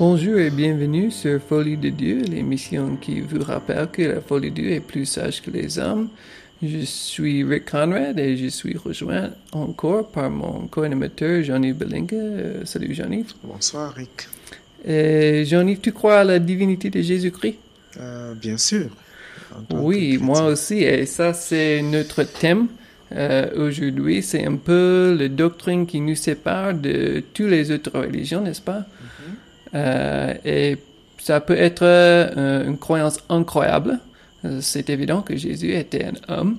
Bonjour 0.00 0.38
et 0.38 0.48
bienvenue 0.48 1.10
sur 1.10 1.42
Folie 1.42 1.76
de 1.76 1.90
Dieu, 1.90 2.22
l'émission 2.22 2.96
qui 2.96 3.20
vous 3.20 3.44
rappelle 3.44 3.86
que 3.92 4.00
la 4.00 4.22
folie 4.22 4.50
de 4.50 4.54
Dieu 4.54 4.70
est 4.70 4.80
plus 4.80 5.04
sage 5.04 5.42
que 5.42 5.50
les 5.50 5.78
hommes. 5.78 6.08
Je 6.62 6.78
suis 6.86 7.44
Rick 7.44 7.70
Conrad 7.70 8.18
et 8.18 8.34
je 8.38 8.46
suis 8.46 8.78
rejoint 8.78 9.28
encore 9.52 10.08
par 10.08 10.30
mon 10.30 10.68
co-animateur 10.68 11.42
Jean-Yves 11.42 11.76
Belinga. 11.76 12.16
Euh, 12.16 12.64
salut 12.64 12.94
Jean-Yves. 12.94 13.34
Bonsoir 13.44 13.92
Rick. 13.92 14.26
Et 14.86 15.44
Jean-Yves, 15.44 15.80
tu 15.80 15.92
crois 15.92 16.20
à 16.20 16.24
la 16.24 16.38
divinité 16.38 16.88
de 16.88 17.02
Jésus-Christ? 17.02 17.58
Euh, 18.00 18.32
bien 18.32 18.56
sûr. 18.56 18.86
Oui, 19.70 20.16
moi 20.16 20.46
aussi. 20.46 20.78
Et 20.78 21.04
ça, 21.04 21.34
c'est 21.34 21.82
notre 21.82 22.22
thème 22.22 22.68
euh, 23.12 23.50
aujourd'hui. 23.66 24.22
C'est 24.22 24.46
un 24.46 24.56
peu 24.56 25.14
la 25.20 25.28
doctrine 25.28 25.84
qui 25.84 26.00
nous 26.00 26.14
sépare 26.16 26.72
de 26.72 27.22
toutes 27.34 27.50
les 27.50 27.70
autres 27.70 27.98
religions, 27.98 28.40
n'est-ce 28.40 28.62
pas? 28.62 28.78
Euh, 28.78 29.30
Et 29.74 30.78
ça 31.20 31.40
peut 31.40 31.56
être 31.56 31.82
euh, 31.82 32.66
une 32.66 32.78
croyance 32.78 33.18
incroyable. 33.28 34.00
Euh, 34.44 34.58
C'est 34.60 34.88
évident 34.90 35.22
que 35.22 35.36
Jésus 35.36 35.74
était 35.74 36.06
un 36.06 36.34
homme. 36.34 36.56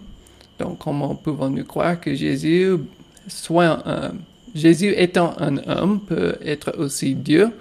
Donc, 0.59 0.77
comment 0.79 1.15
pouvons-nous 1.15 1.65
croire 1.65 1.99
que 1.99 2.13
Jésus 2.13 2.77
soit 3.27 3.87
un 3.87 4.13
Jésus 4.53 4.93
étant 4.97 5.33
un 5.39 5.57
homme 5.67 6.01
peut 6.01 6.35
être 6.45 6.75
aussi 6.77 7.15
Dieu? 7.15 7.51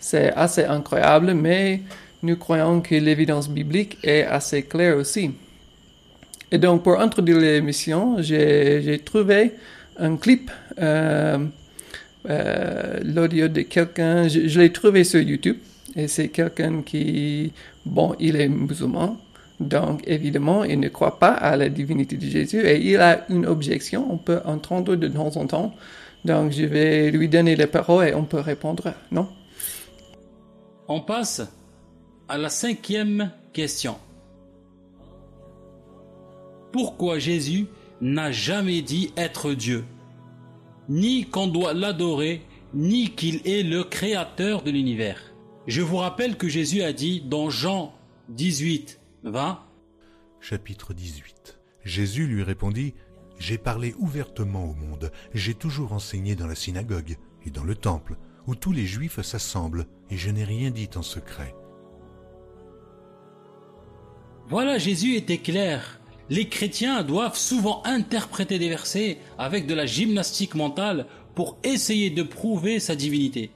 C'est 0.00 0.32
assez 0.34 0.64
incroyable, 0.64 1.34
mais 1.34 1.82
nous 2.22 2.36
croyons 2.36 2.80
que 2.80 2.96
l'évidence 2.96 3.48
biblique 3.48 3.96
est 4.02 4.24
assez 4.24 4.64
claire 4.64 4.96
aussi. 4.96 5.30
Et 6.50 6.58
donc, 6.58 6.82
pour 6.82 7.00
introduire 7.00 7.38
l'émission, 7.38 8.16
j'ai 8.20 9.00
trouvé 9.04 9.52
un 9.96 10.16
clip, 10.16 10.50
euh, 10.78 11.38
euh, 12.28 13.00
l'audio 13.04 13.48
de 13.48 13.62
quelqu'un, 13.62 14.28
je, 14.28 14.46
je 14.48 14.60
l'ai 14.60 14.72
trouvé 14.72 15.04
sur 15.04 15.20
YouTube, 15.20 15.58
et 15.96 16.08
c'est 16.08 16.28
quelqu'un 16.28 16.82
qui, 16.82 17.52
bon, 17.84 18.14
il 18.18 18.36
est 18.36 18.48
musulman, 18.48 19.18
donc 19.60 20.02
évidemment, 20.06 20.64
il 20.64 20.80
ne 20.80 20.88
croit 20.88 21.18
pas 21.18 21.32
à 21.32 21.56
la 21.56 21.68
divinité 21.68 22.16
de 22.16 22.26
Jésus, 22.26 22.60
et 22.66 22.80
il 22.90 22.96
a 22.98 23.24
une 23.28 23.46
objection, 23.46 24.06
on 24.10 24.18
peut 24.18 24.40
entendre 24.44 24.96
de 24.96 25.08
temps 25.08 25.36
en 25.36 25.46
temps, 25.46 25.74
donc 26.24 26.52
je 26.52 26.64
vais 26.64 27.10
lui 27.10 27.28
donner 27.28 27.56
la 27.56 27.66
parole 27.66 28.08
et 28.08 28.14
on 28.14 28.24
peut 28.24 28.40
répondre, 28.40 28.94
non? 29.10 29.28
On 30.88 31.00
passe 31.00 31.42
à 32.28 32.38
la 32.38 32.48
cinquième 32.48 33.30
question. 33.52 33.96
Pourquoi 36.72 37.18
Jésus 37.18 37.66
n'a 38.00 38.32
jamais 38.32 38.82
dit 38.82 39.12
être 39.16 39.52
Dieu? 39.52 39.84
Ni 40.88 41.26
qu'on 41.26 41.46
doit 41.46 41.74
l'adorer, 41.74 42.42
ni 42.74 43.10
qu'il 43.10 43.46
est 43.46 43.62
le 43.62 43.84
créateur 43.84 44.62
de 44.62 44.70
l'univers. 44.70 45.34
Je 45.66 45.80
vous 45.80 45.96
rappelle 45.96 46.36
que 46.36 46.48
Jésus 46.48 46.82
a 46.82 46.92
dit 46.92 47.20
dans 47.20 47.50
Jean 47.50 47.94
18, 48.30 49.00
20, 49.24 49.60
Chapitre 50.40 50.92
18 50.92 51.60
Jésus 51.84 52.26
lui 52.26 52.42
répondit 52.42 52.94
J'ai 53.38 53.58
parlé 53.58 53.94
ouvertement 53.98 54.64
au 54.64 54.74
monde, 54.74 55.12
j'ai 55.34 55.54
toujours 55.54 55.92
enseigné 55.92 56.34
dans 56.34 56.48
la 56.48 56.56
synagogue 56.56 57.16
et 57.46 57.50
dans 57.50 57.62
le 57.62 57.76
temple, 57.76 58.16
où 58.48 58.56
tous 58.56 58.72
les 58.72 58.86
Juifs 58.86 59.22
s'assemblent, 59.22 59.86
et 60.10 60.16
je 60.16 60.30
n'ai 60.30 60.42
rien 60.42 60.70
dit 60.70 60.90
en 60.96 61.02
secret. 61.02 61.54
Voilà, 64.48 64.78
Jésus 64.78 65.14
était 65.14 65.38
clair. 65.38 66.00
Les 66.32 66.48
chrétiens 66.48 67.02
doivent 67.02 67.36
souvent 67.36 67.82
interpréter 67.84 68.58
des 68.58 68.70
versets 68.70 69.18
avec 69.36 69.66
de 69.66 69.74
la 69.74 69.84
gymnastique 69.84 70.54
mentale 70.54 71.04
pour 71.34 71.58
essayer 71.62 72.08
de 72.08 72.22
prouver 72.22 72.80
sa 72.80 72.96
divinité. 72.96 73.50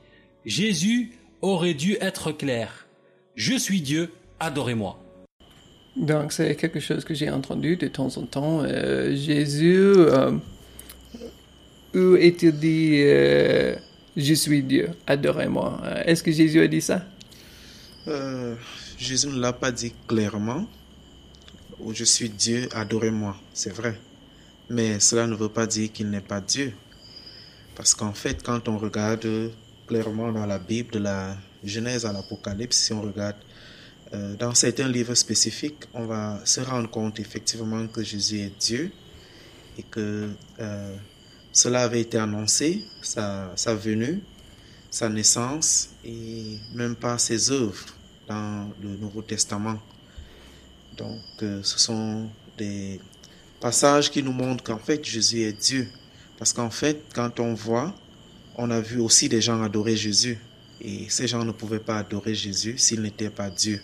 Jésus 0.45 1.13
aurait 1.41 1.73
dû 1.73 1.97
être 2.03 2.33
clair. 2.33 2.87
Je 3.35 3.55
suis 3.57 3.81
Dieu, 3.81 4.13
adorez-moi. 4.41 5.03
Donc, 5.97 6.33
c'est 6.33 6.55
quelque 6.55 6.79
chose 6.79 7.07
que 7.07 7.15
j'ai 7.15 7.31
entendu 7.31 7.79
de 7.79 7.89
temps 7.89 8.15
en 8.19 8.27
temps. 8.27 8.61
Euh, 8.63 9.17
Jésus, 9.17 9.95
euh, 9.97 10.33
où 11.95 12.15
est-il 12.17 12.53
dit 12.59 13.01
euh, 13.05 13.75
Je 14.19 14.35
suis 14.35 14.63
Dieu, 14.63 14.91
adorez-moi? 15.07 15.81
Est-ce 16.05 16.23
que 16.23 16.31
Jésus 16.31 16.61
a 16.61 16.67
dit 16.67 16.83
ça? 16.83 17.07
Euh, 18.07 18.55
Jésus 18.99 19.29
ne 19.29 19.41
l'a 19.41 19.55
pas 19.55 19.73
dit 19.73 19.95
clairement. 20.07 20.67
Ou 21.81 21.93
je 21.95 22.05
suis 22.05 22.29
Dieu, 22.31 22.69
adorez-moi. 22.73 23.37
C'est 23.53 23.73
vrai. 23.73 23.99
Mais 24.71 24.99
cela 25.01 25.27
ne 25.27 25.35
veut 25.35 25.49
pas 25.49 25.67
dire 25.67 25.93
qu'il 25.93 26.11
n'est 26.11 26.21
pas 26.21 26.41
Dieu. 26.41 26.73
Parce 27.75 27.95
qu'en 27.95 28.13
fait, 28.13 28.43
quand 28.43 28.69
on 28.69 28.79
regarde 28.79 29.53
clairement 29.87 30.33
dans 30.33 30.47
la 30.47 30.59
Bible, 30.59 30.93
de 30.93 30.99
la 30.99 31.37
Genèse 31.63 32.07
à 32.07 32.13
l'Apocalypse, 32.13 32.77
si 32.77 32.93
on 32.93 33.03
regarde 33.03 33.37
euh, 34.15 34.35
dans 34.37 34.55
certains 34.55 34.89
livres 34.89 35.15
spécifiques, 35.15 35.85
on 35.93 36.07
va 36.07 36.41
se 36.45 36.61
rendre 36.61 36.89
compte 36.89 37.21
effectivement 37.21 37.87
que 37.89 38.03
Jésus 38.03 38.41
est 38.41 38.59
Dieu 38.59 38.93
et 39.79 39.83
que 39.83 40.31
euh, 40.61 40.97
cela 41.53 41.83
avait 41.83 42.01
été 42.01 42.19
annoncé, 42.19 42.85
sa, 43.03 43.53
sa 43.57 43.75
venue, 43.75 44.23
sa 44.91 45.09
naissance 45.09 45.91
et 46.05 46.59
même 46.75 46.97
par 46.97 47.21
ses 47.21 47.51
œuvres 47.51 47.85
dans 48.29 48.71
le 48.83 48.97
Nouveau 48.97 49.23
Testament. 49.23 49.79
Donc, 50.97 51.21
euh, 51.43 51.61
ce 51.63 51.79
sont 51.79 52.27
des 52.57 53.01
passages 53.61 54.11
qui 54.11 54.23
nous 54.23 54.33
montrent 54.33 54.65
qu'en 54.65 54.79
fait, 54.79 55.05
Jésus 55.05 55.43
est 55.43 55.53
Dieu. 55.53 55.89
Parce 56.39 56.53
qu'en 56.53 56.71
fait, 56.71 57.01
quand 57.15 57.41
on 57.41 57.55
voit, 57.55 57.95
on 58.57 58.71
a 58.71 58.81
vu 58.81 59.01
aussi 59.01 59.29
des 59.29 59.41
gens 59.41 59.63
adorer 59.63 59.97
Jésus. 59.97 60.39
Et 60.81 61.07
ces 61.09 61.27
gens 61.27 61.45
ne 61.45 61.53
pouvaient 61.53 61.79
pas 61.81 61.99
adorer 61.99 62.35
Jésus 62.35 62.77
s'il 62.77 63.01
n'était 63.03 63.31
pas 63.31 63.51
Dieu. 63.51 63.81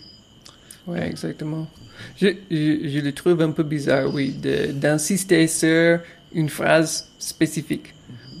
Oui, 0.85 0.99
exactement. 0.99 1.67
Je, 2.17 2.27
je, 2.51 2.89
je 2.89 2.99
le 2.99 3.11
trouve 3.13 3.41
un 3.41 3.51
peu 3.51 3.63
bizarre, 3.63 4.13
oui, 4.13 4.35
d'insister 4.73 5.47
sur 5.47 5.99
une 6.33 6.49
phrase 6.49 7.07
spécifique. 7.19 7.93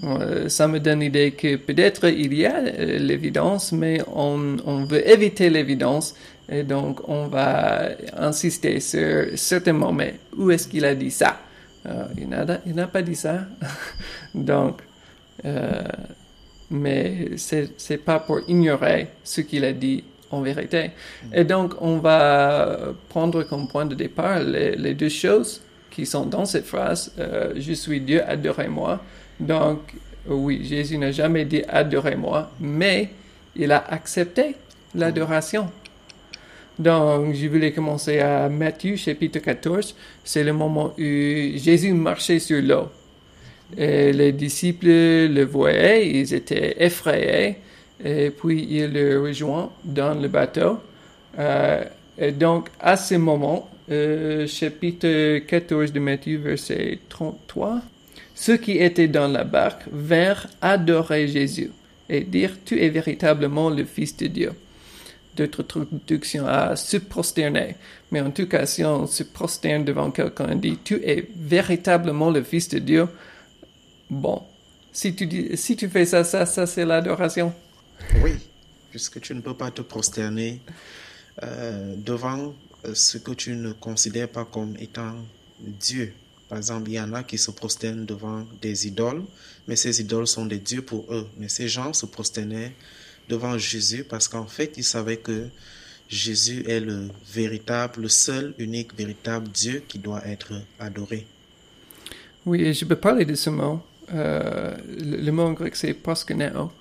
Euh, 0.03 0.49
ça 0.49 0.67
me 0.67 0.79
donne 0.79 0.99
l'idée 0.99 1.31
que 1.31 1.55
peut-être 1.55 2.09
il 2.09 2.33
y 2.33 2.45
a 2.45 2.57
euh, 2.57 2.99
l'évidence, 2.99 3.71
mais 3.71 4.01
on, 4.13 4.57
on 4.65 4.83
veut 4.83 5.07
éviter 5.07 5.49
l'évidence, 5.49 6.13
et 6.49 6.63
donc 6.63 7.07
on 7.07 7.27
va 7.27 7.89
insister 8.17 8.79
sur 8.79 9.25
certains 9.35 9.73
mots. 9.73 9.91
Mais 9.91 10.19
où 10.37 10.51
est-ce 10.51 10.67
qu'il 10.67 10.85
a 10.85 10.95
dit 10.95 11.11
ça? 11.11 11.39
Euh, 11.85 12.05
Il 12.17 12.75
n'a 12.75 12.87
pas 12.87 13.01
dit 13.01 13.15
ça. 13.15 13.41
donc, 14.35 14.81
euh, 15.45 15.83
mais 16.69 17.31
c'est 17.37 17.71
c'est 17.77 17.97
pas 17.97 18.19
pour 18.19 18.41
ignorer 18.47 19.07
ce 19.23 19.41
qu'il 19.41 19.65
a 19.65 19.73
dit 19.73 20.03
en 20.31 20.41
vérité. 20.41 20.91
Et 21.33 21.43
donc, 21.43 21.75
on 21.79 21.97
va 21.97 22.93
prendre 23.09 23.43
comme 23.43 23.67
point 23.67 23.85
de 23.85 23.95
départ 23.95 24.39
les, 24.39 24.75
les 24.75 24.93
deux 24.95 25.09
choses 25.09 25.61
qui 25.91 26.05
sont 26.05 26.25
dans 26.25 26.45
cette 26.45 26.65
phrase 26.65 27.13
euh, 27.19 27.53
Je 27.55 27.73
suis 27.73 28.01
Dieu, 28.01 28.21
adorez-moi. 28.27 28.99
Donc, 29.39 29.93
oui, 30.27 30.63
Jésus 30.63 30.97
n'a 30.97 31.11
jamais 31.11 31.45
dit 31.45 31.61
adorez-moi, 31.67 32.51
mais 32.59 33.09
il 33.55 33.71
a 33.71 33.83
accepté 33.89 34.55
l'adoration. 34.95 35.69
Donc, 36.79 37.35
je 37.35 37.47
voulais 37.47 37.71
commencer 37.71 38.19
à 38.19 38.49
Matthieu 38.49 38.95
chapitre 38.95 39.39
14. 39.39 39.95
C'est 40.23 40.43
le 40.43 40.53
moment 40.53 40.93
où 40.97 41.01
Jésus 41.01 41.93
marchait 41.93 42.39
sur 42.39 42.61
l'eau. 42.61 42.89
Et 43.77 44.11
les 44.11 44.31
disciples 44.31 44.87
le 44.87 45.43
voyaient, 45.43 46.09
ils 46.09 46.33
étaient 46.33 46.75
effrayés, 46.83 47.57
et 48.03 48.29
puis 48.31 48.67
ils 48.69 48.91
le 48.91 49.21
rejoignent 49.21 49.69
dans 49.83 50.19
le 50.19 50.27
bateau. 50.27 50.79
Euh, 51.39 51.83
et 52.17 52.31
donc, 52.31 52.69
à 52.79 52.97
ce 52.97 53.15
moment, 53.15 53.69
euh, 53.91 54.47
chapitre 54.47 55.39
14 55.39 55.91
de 55.91 55.99
Matthieu, 55.99 56.37
verset 56.37 56.99
33, 57.09 57.81
ceux 58.35 58.57
qui 58.57 58.73
étaient 58.73 59.07
dans 59.07 59.27
la 59.27 59.43
barque 59.43 59.83
vinrent 59.91 60.47
adorer 60.61 61.27
Jésus 61.27 61.71
et 62.09 62.21
dire, 62.21 62.51
tu 62.65 62.81
es 62.81 62.89
véritablement 62.89 63.69
le 63.69 63.85
Fils 63.85 64.15
de 64.17 64.27
Dieu. 64.27 64.51
D'autres 65.35 65.63
traductions 65.63 66.45
à 66.47 66.75
se 66.75 66.97
prosterner. 66.97 67.75
Mais 68.11 68.21
en 68.21 68.29
tout 68.29 68.47
cas, 68.47 68.65
si 68.65 68.83
on 68.83 69.07
se 69.07 69.23
prosterne 69.23 69.83
devant 69.83 70.11
quelqu'un 70.11 70.51
et 70.51 70.55
dit, 70.55 70.77
tu 70.83 70.95
es 71.03 71.27
véritablement 71.35 72.29
le 72.29 72.43
Fils 72.43 72.69
de 72.69 72.79
Dieu, 72.79 73.07
Bon, 74.13 74.43
si 74.91 75.15
tu, 75.15 75.25
dis, 75.25 75.57
si 75.57 75.75
tu 75.75 75.89
fais 75.89 76.05
ça, 76.05 76.23
ça, 76.23 76.45
ça 76.45 76.67
c'est 76.67 76.85
l'adoration. 76.85 77.51
Oui, 78.21 78.33
puisque 78.91 79.19
tu 79.21 79.33
ne 79.33 79.41
peux 79.41 79.55
pas 79.55 79.71
te 79.71 79.81
prosterner 79.81 80.61
euh, 81.41 81.95
devant 81.97 82.53
euh, 82.85 82.93
ce 82.93 83.17
que 83.17 83.31
tu 83.31 83.55
ne 83.55 83.71
considères 83.71 84.29
pas 84.29 84.45
comme 84.45 84.75
étant 84.79 85.15
Dieu. 85.59 86.13
Par 86.47 86.59
exemple, 86.59 86.91
il 86.91 86.93
y 86.93 86.99
en 86.99 87.11
a 87.13 87.23
qui 87.23 87.39
se 87.39 87.49
prosternent 87.49 88.05
devant 88.05 88.45
des 88.61 88.87
idoles, 88.87 89.23
mais 89.67 89.75
ces 89.75 89.99
idoles 89.99 90.27
sont 90.27 90.45
des 90.45 90.59
dieux 90.59 90.83
pour 90.83 91.11
eux. 91.11 91.27
Mais 91.37 91.49
ces 91.49 91.67
gens 91.67 91.91
se 91.93 92.05
prosternaient 92.05 92.73
devant 93.29 93.57
Jésus 93.57 94.03
parce 94.03 94.27
qu'en 94.27 94.45
fait, 94.45 94.73
ils 94.77 94.83
savaient 94.83 95.17
que 95.17 95.47
Jésus 96.09 96.63
est 96.67 96.79
le 96.79 97.09
véritable, 97.31 98.03
le 98.03 98.09
seul, 98.09 98.53
unique, 98.59 98.95
véritable 98.95 99.47
Dieu 99.49 99.83
qui 99.87 99.99
doit 99.99 100.25
être 100.27 100.53
adoré. 100.79 101.25
Oui, 102.45 102.73
je 102.73 102.85
peux 102.85 102.95
parler 102.95 103.25
de 103.25 103.35
ce 103.35 103.49
mot. 103.49 103.81
Euh, 104.13 104.75
le, 104.99 105.31
mot 105.31 105.43
en 105.43 105.53
grec, 105.53 105.75
c'est 105.75 105.93
proskuneo. 105.93 106.71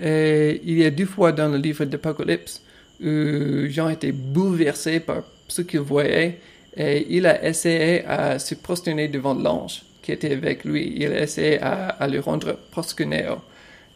Et 0.00 0.60
il 0.64 0.78
y 0.78 0.84
a 0.84 0.90
deux 0.90 1.06
fois 1.06 1.32
dans 1.32 1.48
le 1.48 1.58
livre 1.58 1.84
d'Apocalypse 1.84 2.62
où 3.00 3.66
Jean 3.68 3.88
était 3.90 4.12
bouleversé 4.12 5.00
par 5.00 5.24
ce 5.48 5.62
qu'il 5.62 5.80
voyait 5.80 6.40
et 6.76 7.06
il 7.10 7.26
a 7.26 7.44
essayé 7.46 8.04
à 8.06 8.38
se 8.38 8.54
prosterner 8.54 9.08
devant 9.08 9.34
l'ange 9.34 9.82
qui 10.00 10.12
était 10.12 10.32
avec 10.32 10.64
lui. 10.64 10.94
Il 10.96 11.12
a 11.12 11.22
essayé 11.22 11.60
à, 11.60 11.88
à 11.88 12.08
le 12.08 12.20
rendre 12.20 12.58
prosterné. 12.70 13.26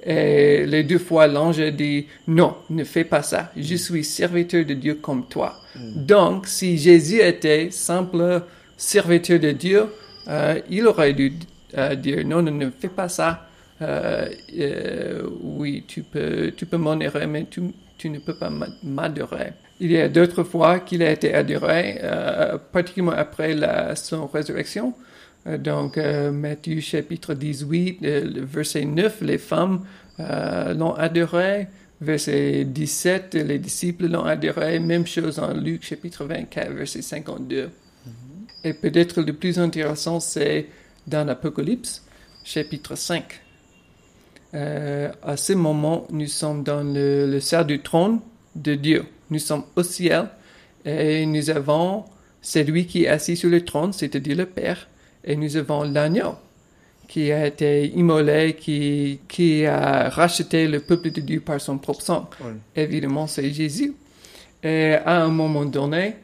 Et 0.04 0.66
les 0.66 0.84
deux 0.84 0.98
fois, 0.98 1.26
l'ange 1.26 1.58
a 1.60 1.70
dit, 1.70 2.06
non, 2.28 2.56
ne 2.70 2.84
fais 2.84 3.04
pas 3.04 3.22
ça. 3.22 3.50
Je 3.56 3.74
suis 3.76 4.04
serviteur 4.04 4.64
de 4.64 4.74
Dieu 4.74 4.94
comme 4.96 5.26
toi. 5.26 5.60
Donc, 5.94 6.46
si 6.46 6.78
Jésus 6.78 7.20
était 7.20 7.70
simple 7.70 8.42
serviteur 8.76 9.40
de 9.40 9.52
Dieu, 9.52 9.86
euh, 10.28 10.60
il 10.70 10.86
aurait 10.86 11.12
dû 11.12 11.32
euh, 11.76 11.94
dire, 11.94 12.24
non, 12.26 12.42
non, 12.42 12.52
ne 12.52 12.70
fais 12.70 12.88
pas 12.88 13.08
ça. 13.08 13.48
Euh, 13.82 14.28
euh, 14.58 15.22
oui, 15.42 15.84
tu 15.86 16.02
peux, 16.02 16.52
tu 16.56 16.66
peux 16.66 16.76
m'honorer, 16.78 17.26
mais 17.26 17.46
tu, 17.50 17.60
tu 17.98 18.08
ne 18.10 18.18
peux 18.18 18.34
pas 18.34 18.48
m'a- 18.50 18.68
m'adorer. 18.82 19.52
Il 19.80 19.92
y 19.92 20.00
a 20.00 20.08
d'autres 20.08 20.44
fois 20.44 20.80
qu'il 20.80 21.02
a 21.02 21.10
été 21.10 21.34
adoré, 21.34 21.98
euh, 22.02 22.56
particulièrement 22.72 23.18
après 23.18 23.54
la, 23.54 23.94
son 23.96 24.26
résurrection. 24.26 24.94
Euh, 25.46 25.58
Donc, 25.58 25.98
euh, 25.98 26.30
Matthieu 26.32 26.80
chapitre 26.80 27.34
18, 27.34 27.98
euh, 28.02 28.30
verset 28.36 28.84
9, 28.84 29.20
les 29.22 29.38
femmes 29.38 29.80
l'ont 30.18 30.94
adoré. 30.94 31.68
Verset 32.00 32.64
17, 32.64 33.34
les 33.34 33.58
disciples 33.58 34.06
l'ont 34.06 34.24
adoré. 34.24 34.78
Même 34.78 35.06
chose 35.06 35.38
en 35.38 35.52
Luc 35.54 35.84
chapitre 35.84 36.24
24, 36.24 36.72
verset 36.72 37.02
52. 37.02 37.70
Et 38.64 38.74
peut-être 38.74 39.22
le 39.22 39.32
plus 39.32 39.58
intéressant, 39.58 40.20
c'est 40.20 40.66
dans 41.06 41.24
l'Apocalypse, 41.24 42.02
chapitre 42.44 42.96
5. 42.96 43.40
Euh, 44.54 45.10
à 45.22 45.36
ce 45.36 45.52
moment, 45.52 46.06
nous 46.10 46.26
sommes 46.26 46.62
dans 46.62 46.82
le, 46.82 47.30
le 47.30 47.40
salle 47.40 47.66
du 47.66 47.80
trône 47.80 48.20
de 48.54 48.74
Dieu. 48.74 49.04
Nous 49.30 49.38
sommes 49.38 49.64
au 49.74 49.82
ciel 49.82 50.28
et 50.84 51.26
nous 51.26 51.50
avons 51.50 52.04
celui 52.40 52.86
qui 52.86 53.04
est 53.04 53.08
assis 53.08 53.36
sur 53.36 53.50
le 53.50 53.64
trône, 53.64 53.92
c'est-à-dire 53.92 54.36
le 54.36 54.46
Père, 54.46 54.88
et 55.26 55.36
nous 55.36 55.56
avons 55.56 55.82
l'agneau 55.82 56.34
qui 57.08 57.30
a 57.30 57.46
été 57.46 57.86
immolé, 57.94 58.56
qui, 58.58 59.20
qui 59.28 59.64
a 59.64 60.08
racheté 60.08 60.66
le 60.66 60.80
peuple 60.80 61.10
de 61.10 61.20
Dieu 61.20 61.40
par 61.40 61.60
son 61.60 61.78
propre 61.78 62.02
sang. 62.02 62.30
Évidemment, 62.74 63.26
c'est 63.26 63.50
Jésus. 63.50 63.94
Et 64.62 64.94
à 64.94 65.22
un 65.22 65.28
moment 65.28 65.64
donné, 65.64 66.16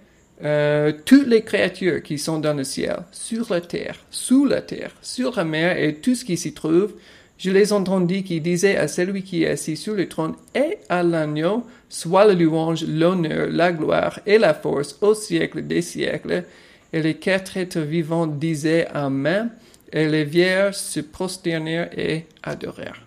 euh, 0.42 0.92
toutes 1.04 1.28
les 1.28 1.42
créatures 1.42 2.02
qui 2.02 2.18
sont 2.18 2.38
dans 2.38 2.54
le 2.54 2.64
ciel, 2.64 2.96
sur 3.12 3.52
la 3.52 3.60
terre, 3.60 3.96
sous 4.10 4.44
la 4.44 4.60
terre, 4.60 4.92
sur 5.00 5.36
la 5.36 5.44
mer 5.44 5.78
et 5.78 5.94
tout 5.94 6.16
ce 6.16 6.24
qui 6.24 6.36
s'y 6.36 6.52
trouve, 6.52 6.94
je 7.38 7.50
les 7.50 7.72
entendis 7.72 8.24
qui 8.24 8.40
disaient 8.40 8.76
à 8.76 8.88
celui 8.88 9.22
qui 9.22 9.44
est 9.44 9.50
assis 9.50 9.76
sur 9.76 9.94
le 9.94 10.08
trône 10.08 10.34
et 10.54 10.78
à 10.88 11.02
l'agneau, 11.02 11.64
soit 11.88 12.24
la 12.24 12.34
louange, 12.34 12.84
l'honneur, 12.84 13.48
la 13.50 13.72
gloire 13.72 14.20
et 14.26 14.38
la 14.38 14.54
force 14.54 14.96
au 15.00 15.14
siècle 15.14 15.62
des 15.62 15.82
siècles. 15.82 16.44
Et 16.92 17.00
les 17.02 17.14
quatre 17.16 17.56
êtres 17.56 17.80
vivants 17.80 18.26
disaient 18.26 18.86
Amen, 18.92 19.50
et 19.92 20.08
les 20.08 20.24
vierges 20.24 20.76
se 20.76 21.00
prosternèrent 21.00 21.90
et 21.98 22.26
adorèrent. 22.42 23.02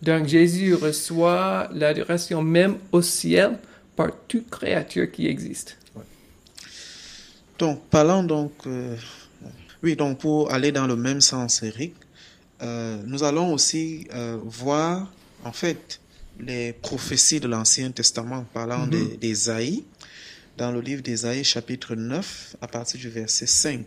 Donc 0.00 0.26
Jésus 0.26 0.74
reçoit 0.74 1.68
l'adoration 1.72 2.42
même 2.42 2.76
au 2.90 3.02
ciel 3.02 3.56
par 3.94 4.08
toute 4.26 4.50
créature 4.50 5.10
qui 5.12 5.26
existe. 5.28 5.76
Donc, 7.58 7.82
parlant 7.90 8.24
donc, 8.24 8.52
euh, 8.66 8.96
oui, 9.82 9.94
donc 9.94 10.18
pour 10.18 10.50
aller 10.52 10.72
dans 10.72 10.86
le 10.88 10.96
même 10.96 11.20
sens, 11.20 11.62
Eric, 11.62 11.94
euh, 12.62 13.00
nous 13.06 13.22
allons 13.22 13.52
aussi 13.52 14.08
euh, 14.14 14.38
voir, 14.44 15.12
en 15.44 15.52
fait, 15.52 16.00
les 16.40 16.72
prophéties 16.72 17.38
de 17.38 17.46
l'Ancien 17.46 17.90
Testament 17.92 18.44
parlant 18.52 18.86
des- 18.88 19.16
d'Ésaïe, 19.16 19.84
dans 20.58 20.70
le 20.70 20.80
livre 20.80 21.02
d'Ésaïe, 21.02 21.44
chapitre 21.44 21.94
9, 21.94 22.56
à 22.60 22.66
partir 22.68 23.00
du 23.00 23.08
verset 23.08 23.46
5. 23.46 23.86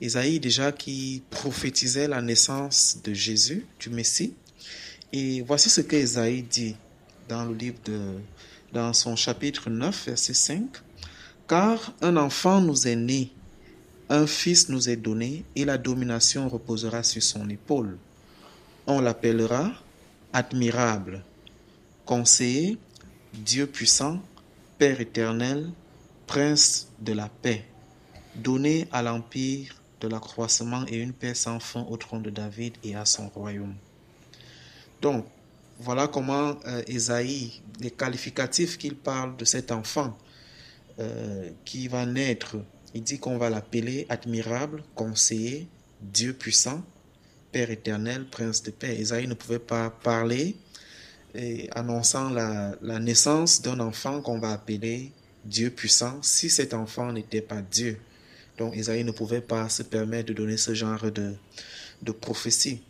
Ésaïe, 0.00 0.40
déjà, 0.40 0.72
qui 0.72 1.22
prophétisait 1.30 2.08
la 2.08 2.22
naissance 2.22 2.98
de 3.02 3.12
Jésus, 3.12 3.66
du 3.78 3.90
Messie. 3.90 4.34
Et 5.12 5.42
voici 5.42 5.68
ce 5.68 5.80
que 5.80 5.96
Ésaïe 5.96 6.42
dit 6.42 6.76
dans 7.28 7.44
le 7.44 7.54
livre 7.54 7.78
de, 7.84 8.00
dans 8.72 8.92
son 8.92 9.16
chapitre 9.16 9.68
9, 9.68 10.06
verset 10.06 10.34
5. 10.34 10.64
Car 11.48 11.92
un 12.00 12.16
enfant 12.16 12.60
nous 12.60 12.86
est 12.86 12.96
né, 12.96 13.32
un 14.08 14.26
fils 14.26 14.68
nous 14.68 14.88
est 14.88 14.96
donné, 14.96 15.44
et 15.56 15.64
la 15.64 15.78
domination 15.78 16.48
reposera 16.48 17.02
sur 17.02 17.22
son 17.22 17.48
épaule. 17.50 17.98
On 18.86 19.00
l'appellera 19.00 19.72
admirable, 20.32 21.24
conseiller, 22.04 22.78
Dieu 23.34 23.66
puissant, 23.66 24.20
Père 24.80 24.98
éternel, 24.98 25.72
Prince 26.26 26.88
de 27.00 27.12
la 27.12 27.28
paix, 27.28 27.66
donné 28.34 28.88
à 28.92 29.02
l'empire 29.02 29.74
de 30.00 30.08
l'accroissement 30.08 30.86
et 30.88 30.96
une 30.96 31.12
paix 31.12 31.34
sans 31.34 31.60
fin 31.60 31.82
au 31.82 31.98
trône 31.98 32.22
de 32.22 32.30
David 32.30 32.78
et 32.82 32.94
à 32.94 33.04
son 33.04 33.28
royaume. 33.28 33.74
Donc, 35.02 35.26
voilà 35.80 36.08
comment 36.08 36.56
euh, 36.66 36.82
Ésaïe, 36.86 37.60
les 37.80 37.90
qualificatifs 37.90 38.78
qu'il 38.78 38.96
parle 38.96 39.36
de 39.36 39.44
cet 39.44 39.70
enfant 39.70 40.16
euh, 40.98 41.50
qui 41.66 41.86
va 41.86 42.06
naître, 42.06 42.56
il 42.94 43.02
dit 43.02 43.18
qu'on 43.18 43.36
va 43.36 43.50
l'appeler 43.50 44.06
admirable, 44.08 44.82
conseiller, 44.94 45.68
Dieu 46.00 46.32
puissant, 46.32 46.82
Père 47.52 47.70
éternel, 47.70 48.24
Prince 48.30 48.62
de 48.62 48.70
paix. 48.70 48.96
Ésaïe 48.98 49.26
ne 49.26 49.34
pouvait 49.34 49.58
pas 49.58 49.90
parler 49.90 50.56
et 51.34 51.68
annonçant 51.72 52.30
la, 52.30 52.98
naissance 52.98 53.62
d'un 53.62 53.80
enfant 53.80 54.20
qu'on 54.20 54.38
va 54.38 54.52
appeler 54.52 55.12
Dieu 55.44 55.70
puissant 55.70 56.18
si 56.22 56.50
cet 56.50 56.74
enfant 56.74 57.12
n'était 57.12 57.40
pas 57.40 57.62
Dieu. 57.62 57.98
Donc 58.58 58.76
Ésaïe 58.76 59.04
ne 59.04 59.12
pouvait 59.12 59.40
pas 59.40 59.68
se 59.68 59.82
permettre 59.82 60.28
de 60.28 60.34
donner 60.34 60.56
ce 60.56 60.74
genre 60.74 61.10
de, 61.10 61.34
de 62.02 62.12
prophétie. 62.12 62.82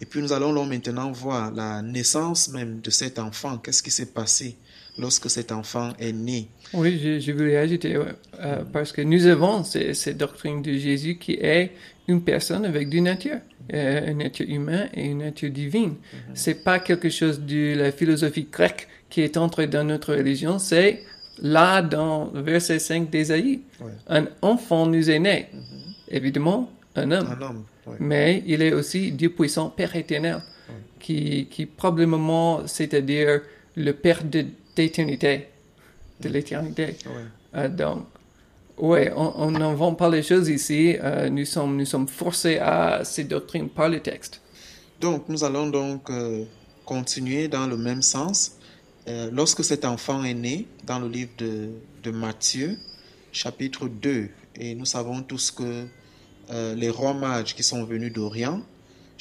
Et 0.00 0.06
puis 0.06 0.20
nous 0.20 0.32
allons 0.32 0.66
maintenant 0.66 1.12
voir 1.12 1.52
la 1.52 1.80
naissance 1.80 2.48
même 2.48 2.80
de 2.80 2.90
cet 2.90 3.18
enfant. 3.20 3.58
Qu'est-ce 3.58 3.82
qui 3.82 3.90
s'est 3.92 4.06
passé? 4.06 4.56
Lorsque 4.98 5.30
cet 5.30 5.52
enfant 5.52 5.92
est 5.98 6.12
né 6.12 6.48
Oui, 6.74 7.00
je, 7.02 7.18
je 7.18 7.32
voulais 7.32 7.56
ajouter, 7.56 7.94
euh, 7.96 8.62
parce 8.72 8.92
que 8.92 9.02
nous 9.02 9.26
avons 9.26 9.64
ces- 9.64 9.94
cette 9.94 10.18
doctrine 10.18 10.62
de 10.62 10.72
Jésus 10.74 11.16
qui 11.16 11.32
est 11.40 11.72
une 12.08 12.22
personne 12.22 12.64
avec 12.64 12.88
deux 12.90 13.00
natures, 13.00 13.38
euh, 13.72 14.10
une 14.10 14.18
nature 14.18 14.46
humaine 14.48 14.88
et 14.94 15.06
une 15.06 15.18
nature 15.18 15.50
divine. 15.50 15.94
C'est 16.34 16.62
pas 16.64 16.78
quelque 16.78 17.08
chose 17.08 17.40
de 17.40 17.74
la 17.76 17.92
philosophie 17.92 18.48
grecque 18.50 18.88
qui 19.08 19.20
est 19.22 19.36
entrée 19.36 19.66
dans 19.66 19.84
notre 19.84 20.14
religion, 20.14 20.58
c'est 20.58 21.02
là 21.40 21.80
dans 21.82 22.30
le 22.34 22.40
verset 22.42 22.78
5 22.78 23.08
d'Ésaïe. 23.10 23.60
Un 24.08 24.26
enfant 24.42 24.86
nous 24.86 25.10
est 25.10 25.18
né, 25.18 25.46
évidemment, 26.08 26.70
un 26.96 27.10
homme. 27.10 27.26
Un 27.38 27.42
homme. 27.42 27.64
ouais. 27.86 27.96
Mais 28.00 28.42
il 28.46 28.60
est 28.62 28.72
aussi 28.72 29.12
Dieu 29.12 29.30
puissant, 29.30 29.70
Père 29.70 29.94
éternel, 29.96 30.38
qui, 31.00 31.46
qui 31.50 31.66
probablement, 31.66 32.66
c'est-à-dire 32.66 33.40
le 33.76 33.92
Père 33.92 34.22
de- 34.24 34.46
d'éternité, 34.76 35.48
de 36.20 36.28
l'éternité. 36.28 36.96
Ouais. 37.06 37.24
Euh, 37.54 37.68
donc, 37.68 38.06
ouais, 38.78 39.12
on 39.14 39.32
on 39.36 39.50
n'invente 39.52 39.98
pas 39.98 40.08
les 40.10 40.22
choses 40.22 40.48
ici. 40.48 40.96
euh, 41.02 41.28
nous 41.28 41.44
sommes, 41.44 41.76
nous 41.76 41.84
sommes 41.86 42.08
forcés 42.08 42.58
à 42.58 43.04
ces 43.04 43.24
doctrines 43.24 43.68
par 43.68 43.88
le 43.88 44.00
texte. 44.00 44.40
Donc, 45.00 45.28
nous 45.28 45.44
allons 45.44 45.68
donc 45.68 46.10
euh, 46.10 46.44
continuer 46.84 47.48
dans 47.48 47.66
le 47.66 47.76
même 47.76 48.02
sens. 48.02 48.52
Lorsque 49.32 49.64
cet 49.64 49.84
enfant 49.84 50.22
est 50.22 50.32
né, 50.32 50.68
dans 50.86 51.00
le 51.00 51.08
livre 51.08 51.32
de, 51.36 51.70
de 52.04 52.10
Matthieu, 52.12 52.78
chapitre 53.32 53.88
2, 53.88 54.28
et 54.54 54.76
nous 54.76 54.84
savons 54.84 55.22
tous 55.22 55.50
que 55.50 55.86
les 56.76 56.88
rois 56.88 57.12
mages 57.12 57.56
qui 57.56 57.64
sont 57.64 57.82
venus 57.84 58.12
d'Orient 58.12 58.62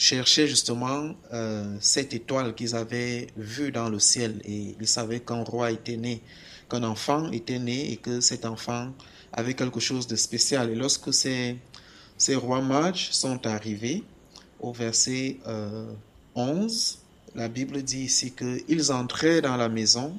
cherchaient 0.01 0.47
justement 0.47 1.13
euh, 1.31 1.77
cette 1.79 2.15
étoile 2.15 2.55
qu'ils 2.55 2.75
avaient 2.75 3.27
vue 3.37 3.71
dans 3.71 3.87
le 3.87 3.99
ciel, 3.99 4.41
et 4.45 4.75
ils 4.79 4.87
savaient 4.87 5.19
qu'un 5.19 5.43
roi 5.43 5.69
était 5.69 5.95
né, 5.95 6.23
qu'un 6.69 6.83
enfant 6.83 7.31
était 7.31 7.59
né, 7.59 7.91
et 7.91 7.97
que 7.97 8.19
cet 8.19 8.45
enfant 8.45 8.93
avait 9.31 9.53
quelque 9.53 9.79
chose 9.79 10.07
de 10.07 10.15
spécial. 10.15 10.71
Et 10.71 10.75
lorsque 10.75 11.13
ces, 11.13 11.55
ces 12.17 12.35
rois 12.35 12.61
mages 12.61 13.11
sont 13.11 13.45
arrivés, 13.45 14.03
au 14.59 14.73
verset 14.73 15.37
euh, 15.45 15.93
11, 16.33 16.97
la 17.35 17.47
Bible 17.47 17.83
dit 17.83 18.05
ici 18.05 18.33
qu'ils 18.33 18.91
entraient 18.91 19.41
dans 19.41 19.55
la 19.55 19.69
maison, 19.69 20.17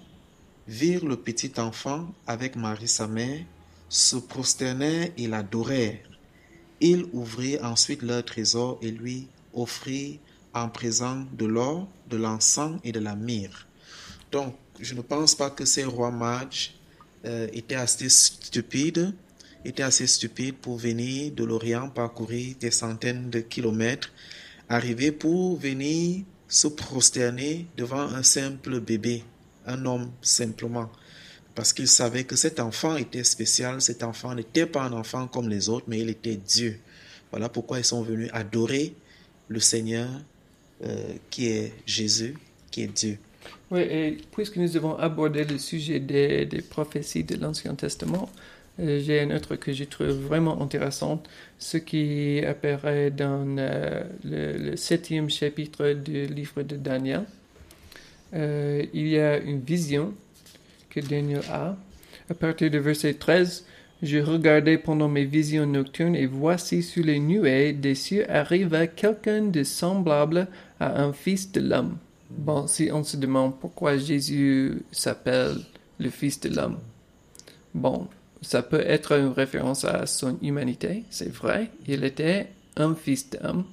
virent 0.68 1.06
le 1.06 1.16
petit 1.16 1.58
enfant 1.58 2.06
avec 2.28 2.54
Marie 2.54 2.86
sa 2.86 3.08
mère, 3.08 3.40
se 3.88 4.14
prosternèrent 4.14 5.10
et 5.18 5.26
l'adorèrent. 5.26 5.98
Ils 6.80 7.06
ouvrirent 7.12 7.64
ensuite 7.64 8.02
leur 8.02 8.24
trésor 8.24 8.78
et 8.80 8.92
lui 8.92 9.26
offrirent 9.54 10.18
en 10.54 10.68
présent 10.68 11.24
de 11.32 11.46
l'or, 11.46 11.88
de 12.08 12.16
l'encens 12.16 12.78
et 12.84 12.92
de 12.92 13.00
la 13.00 13.16
myrrhe. 13.16 13.66
Donc, 14.30 14.54
je 14.80 14.94
ne 14.94 15.00
pense 15.00 15.34
pas 15.34 15.50
que 15.50 15.64
ces 15.64 15.84
rois 15.84 16.10
mages 16.10 16.74
euh, 17.24 17.48
étaient 17.52 17.76
assez 17.76 18.08
stupides, 18.08 19.14
étaient 19.64 19.82
assez 19.82 20.06
stupides 20.06 20.56
pour 20.56 20.76
venir 20.76 21.32
de 21.32 21.44
l'Orient 21.44 21.88
parcourir 21.88 22.56
des 22.58 22.70
centaines 22.70 23.30
de 23.30 23.40
kilomètres, 23.40 24.12
arriver 24.68 25.12
pour 25.12 25.56
venir 25.58 26.24
se 26.48 26.66
prosterner 26.66 27.66
devant 27.76 28.00
un 28.00 28.22
simple 28.22 28.80
bébé, 28.80 29.24
un 29.66 29.84
homme 29.86 30.10
simplement. 30.20 30.90
Parce 31.54 31.72
qu'il 31.72 31.88
savait 31.88 32.24
que 32.24 32.36
cet 32.36 32.60
enfant 32.60 32.96
était 32.96 33.24
spécial, 33.24 33.80
cet 33.80 34.02
enfant 34.02 34.34
n'était 34.34 34.66
pas 34.66 34.82
un 34.82 34.92
enfant 34.92 35.28
comme 35.28 35.48
les 35.48 35.68
autres, 35.68 35.84
mais 35.88 36.00
il 36.00 36.10
était 36.10 36.36
Dieu. 36.36 36.80
Voilà 37.30 37.48
pourquoi 37.48 37.78
ils 37.78 37.84
sont 37.84 38.02
venus 38.02 38.30
adorer 38.32 38.94
le 39.48 39.60
Seigneur 39.60 40.08
euh, 40.84 41.14
qui 41.30 41.48
est 41.48 41.72
Jésus, 41.86 42.34
qui 42.70 42.82
est 42.82 42.86
Dieu. 42.86 43.18
Oui, 43.70 43.80
et 43.80 44.18
puisque 44.32 44.56
nous 44.56 44.76
avons 44.76 44.96
abordé 44.96 45.44
le 45.44 45.58
sujet 45.58 46.00
des, 46.00 46.46
prophéties 46.68 47.24
de 47.24 47.36
l'Ancien 47.36 47.74
Testament, 47.74 48.28
euh, 48.80 49.00
j'ai 49.00 49.20
un 49.20 49.34
autre 49.34 49.56
que 49.56 49.72
je 49.72 49.84
trouve 49.84 50.08
vraiment 50.08 50.60
intéressant, 50.60 51.22
ce 51.58 51.76
qui 51.76 52.40
apparaît 52.44 53.10
dans 53.10 53.56
euh, 53.58 54.02
le, 54.24 54.70
le 54.70 54.76
septième 54.76 55.30
chapitre 55.30 55.92
du 55.92 56.26
livre 56.26 56.62
de 56.62 56.76
Daniel. 56.76 57.24
Il 58.34 59.08
y 59.08 59.18
a 59.18 59.38
une 59.38 59.60
vision 59.60 60.14
que 60.88 61.00
Daniel 61.00 61.42
a. 61.50 61.76
À 62.30 62.34
partir 62.34 62.70
du 62.70 62.78
verset 62.78 63.14
13, 63.14 63.66
je 64.02 64.18
regardais 64.18 64.78
pendant 64.78 65.08
mes 65.08 65.24
visions 65.24 65.64
nocturnes 65.64 66.16
et 66.16 66.26
voici 66.26 66.82
sur 66.82 67.04
les 67.04 67.20
nuées 67.20 67.72
des 67.72 67.94
cieux 67.94 68.28
arriva 68.30 68.88
quelqu'un 68.88 69.42
de 69.42 69.62
semblable 69.62 70.48
à 70.80 71.02
un 71.02 71.12
fils 71.12 71.52
de 71.52 71.60
l'homme. 71.60 71.98
Bon, 72.28 72.66
si 72.66 72.90
on 72.92 73.04
se 73.04 73.16
demande 73.16 73.58
pourquoi 73.60 73.96
Jésus 73.98 74.82
s'appelle 74.90 75.56
le 75.98 76.10
fils 76.10 76.40
de 76.40 76.48
l'homme, 76.48 76.78
bon, 77.74 78.08
ça 78.40 78.62
peut 78.62 78.82
être 78.84 79.12
une 79.12 79.28
référence 79.28 79.84
à 79.84 80.06
son 80.06 80.36
humanité, 80.42 81.04
c'est 81.10 81.32
vrai. 81.32 81.70
Il 81.86 82.02
était 82.02 82.48
un 82.76 82.94
fils 82.94 83.30
d'homme, 83.30 83.64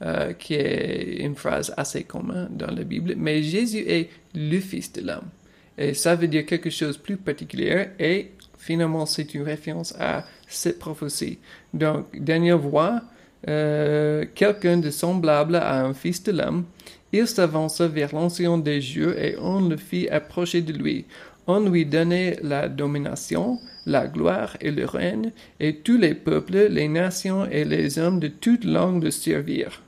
euh, 0.00 0.32
qui 0.32 0.54
est 0.54 1.18
une 1.20 1.34
phrase 1.34 1.74
assez 1.76 2.04
commune 2.04 2.48
dans 2.50 2.70
la 2.70 2.84
Bible, 2.84 3.14
mais 3.18 3.42
Jésus 3.42 3.84
est 3.86 4.08
le 4.34 4.60
fils 4.60 4.92
de 4.92 5.02
l'homme. 5.02 5.28
Et 5.76 5.92
ça 5.92 6.14
veut 6.14 6.28
dire 6.28 6.46
quelque 6.46 6.70
chose 6.70 6.96
de 6.96 7.02
plus 7.02 7.16
particulier 7.16 7.88
et 7.98 8.30
finalement 8.64 9.04
c'est 9.04 9.34
une 9.34 9.42
référence 9.42 9.94
à 10.00 10.24
cette 10.48 10.78
prophétie. 10.78 11.38
Donc 11.74 12.06
Daniel 12.18 12.56
voit 12.56 13.02
euh, 13.46 14.24
quelqu'un 14.34 14.78
de 14.78 14.90
semblable 14.90 15.56
à 15.56 15.84
un 15.84 15.92
fils 15.92 16.22
de 16.22 16.32
l'homme. 16.32 16.64
Il 17.12 17.26
s'avança 17.26 17.86
vers 17.88 18.14
l'ancien 18.14 18.56
des 18.56 18.78
dieux 18.80 19.14
et 19.22 19.36
on 19.38 19.68
le 19.68 19.76
fit 19.76 20.08
approcher 20.08 20.62
de 20.62 20.72
lui. 20.72 21.04
On 21.46 21.60
lui 21.68 21.84
donnait 21.84 22.38
la 22.42 22.68
domination, 22.68 23.58
la 23.84 24.06
gloire 24.06 24.56
et 24.62 24.70
le 24.70 24.86
règne, 24.86 25.30
et 25.60 25.76
tous 25.76 25.98
les 25.98 26.14
peuples, 26.14 26.68
les 26.70 26.88
nations 26.88 27.46
et 27.50 27.66
les 27.66 27.98
hommes 27.98 28.18
de 28.18 28.28
toute 28.28 28.64
langue 28.64 29.04
le 29.04 29.10
servirent. 29.10 29.82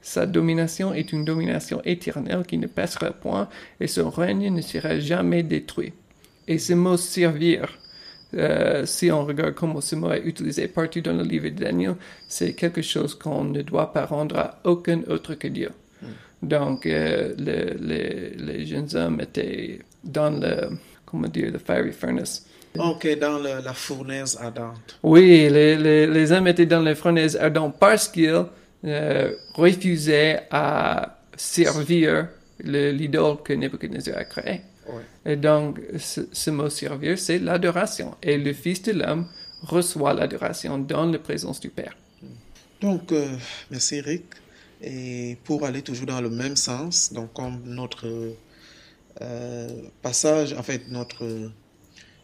Sa 0.00 0.26
domination 0.26 0.94
est 0.94 1.12
une 1.12 1.24
domination 1.24 1.82
éternelle 1.84 2.44
qui 2.46 2.56
ne 2.56 2.68
passera 2.68 3.10
point, 3.10 3.48
et 3.80 3.88
son 3.88 4.10
règne 4.10 4.54
ne 4.54 4.62
sera 4.62 5.00
jamais 5.00 5.42
détruit. 5.42 5.92
Et 6.46 6.58
ce 6.58 6.72
mot 6.72 6.96
servir, 6.96 7.78
euh, 8.34 8.86
si 8.86 9.10
on 9.10 9.24
regarde 9.24 9.54
comment 9.54 9.80
ce 9.80 9.94
mot 9.96 10.10
est 10.12 10.22
utilisé 10.24 10.68
partout 10.68 11.00
dans 11.00 11.12
le 11.12 11.22
livre 11.22 11.48
de 11.50 11.64
Daniel, 11.64 11.94
c'est 12.28 12.54
quelque 12.54 12.82
chose 12.82 13.14
qu'on 13.14 13.44
ne 13.44 13.62
doit 13.62 13.92
pas 13.92 14.06
rendre 14.06 14.38
à 14.38 14.60
aucun 14.64 15.00
autre 15.08 15.34
que 15.34 15.48
Dieu. 15.48 15.70
Donc, 16.42 16.86
euh, 16.86 17.34
le- 17.38 17.76
les, 17.80 18.30
les 18.36 18.66
jeunes 18.66 18.88
hommes 18.96 19.20
étaient 19.20 19.78
dans 20.02 20.30
le, 20.30 20.70
comment 21.06 21.28
dire, 21.28 21.52
le 21.52 21.58
fiery 21.58 21.92
furnace. 21.92 22.46
Ok, 22.76 23.06
dans 23.20 23.38
le- 23.38 23.62
la 23.64 23.72
fournaise 23.74 24.36
ardente. 24.40 24.98
Oui, 25.02 25.48
les, 25.50 25.76
les, 25.76 26.06
les 26.06 26.32
hommes 26.32 26.48
étaient 26.48 26.66
dans 26.66 26.80
les 26.82 26.94
fournaises 26.96 27.36
ardentes 27.36 27.76
parce 27.78 28.08
qu'ils 28.08 28.44
euh, 28.84 29.30
refusaient 29.54 30.40
à 30.50 31.20
servir 31.36 32.28
le- 32.64 32.90
l'idole 32.90 33.36
que 33.44 33.52
Nebuchadnezzar 33.52 34.16
a 34.18 34.24
créé. 34.24 34.62
Et 35.24 35.36
donc, 35.36 35.80
ce, 35.98 36.50
mot 36.50 36.68
servir, 36.68 37.18
c'est 37.18 37.38
l'adoration. 37.38 38.16
Et 38.22 38.38
le 38.38 38.52
Fils 38.52 38.82
de 38.82 38.92
l'homme 38.92 39.28
reçoit 39.62 40.14
l'adoration 40.14 40.78
dans 40.78 41.06
la 41.06 41.18
présence 41.18 41.60
du 41.60 41.68
Père. 41.68 41.96
Donc, 42.80 43.12
euh, 43.12 43.36
merci 43.70 43.96
Eric. 43.96 44.24
Et 44.82 45.36
pour 45.44 45.64
aller 45.64 45.82
toujours 45.82 46.06
dans 46.06 46.20
le 46.20 46.30
même 46.30 46.56
sens, 46.56 47.12
donc 47.12 47.32
comme 47.32 47.62
notre 47.64 48.34
euh, 49.20 49.68
passage, 50.02 50.52
en 50.54 50.62
fait, 50.64 50.88
notre, 50.88 51.50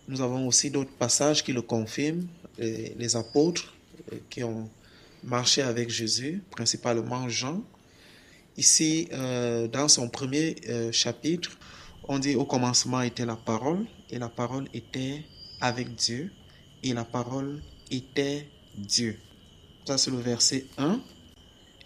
nous 0.08 0.20
avons 0.20 0.48
aussi 0.48 0.70
d'autres 0.70 0.90
passages 0.98 1.44
qui 1.44 1.52
le 1.52 1.62
confirment. 1.62 2.26
Les, 2.58 3.14
apôtres 3.14 3.72
euh, 4.12 4.16
qui 4.28 4.42
ont 4.42 4.68
marché 5.22 5.62
avec 5.62 5.90
Jésus, 5.90 6.42
principalement 6.50 7.28
Jean. 7.28 7.62
Ici, 8.56 9.08
dans 9.72 9.86
son 9.86 10.08
premier 10.08 10.56
chapitre, 10.90 11.56
on 12.08 12.18
dit 12.18 12.34
au 12.34 12.44
commencement 12.44 13.02
était 13.02 13.26
la 13.26 13.36
parole, 13.36 13.84
et 14.10 14.18
la 14.18 14.30
parole 14.30 14.66
était 14.72 15.24
avec 15.60 15.94
Dieu, 15.94 16.32
et 16.82 16.94
la 16.94 17.04
parole 17.04 17.62
était 17.90 18.48
Dieu. 18.74 19.18
Ça, 19.84 19.98
c'est 19.98 20.10
le 20.10 20.18
verset 20.18 20.64
1. 20.78 21.00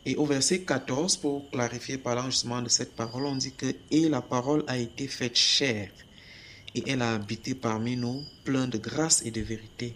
Et 0.05 0.17
au 0.17 0.25
verset 0.25 0.62
14, 0.62 1.17
pour 1.17 1.50
clarifier, 1.50 1.99
parlant 1.99 2.26
justement 2.26 2.62
de 2.62 2.69
cette 2.69 2.95
parole, 2.95 3.25
on 3.25 3.37
dit 3.37 3.52
que 3.52 3.75
Et 3.91 4.09
la 4.09 4.23
parole 4.23 4.64
a 4.67 4.79
été 4.79 5.07
faite 5.09 5.37
chair, 5.37 5.91
et 6.75 6.83
elle 6.87 7.02
a 7.02 7.14
habité 7.14 7.55
parmi 7.55 7.97
nous, 7.97 8.23
plein 8.45 8.69
de 8.69 8.79
grâce 8.79 9.23
et 9.25 9.31
de 9.31 9.41
vérité. 9.41 9.95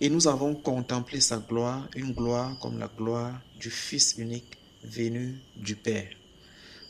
Et 0.00 0.08
nous 0.08 0.26
avons 0.26 0.54
contemplé 0.54 1.20
sa 1.20 1.38
gloire, 1.38 1.86
une 1.94 2.12
gloire 2.12 2.58
comme 2.60 2.78
la 2.78 2.88
gloire 2.88 3.38
du 3.58 3.70
Fils 3.70 4.14
unique 4.16 4.56
venu 4.82 5.38
du 5.56 5.76
Père. 5.76 6.08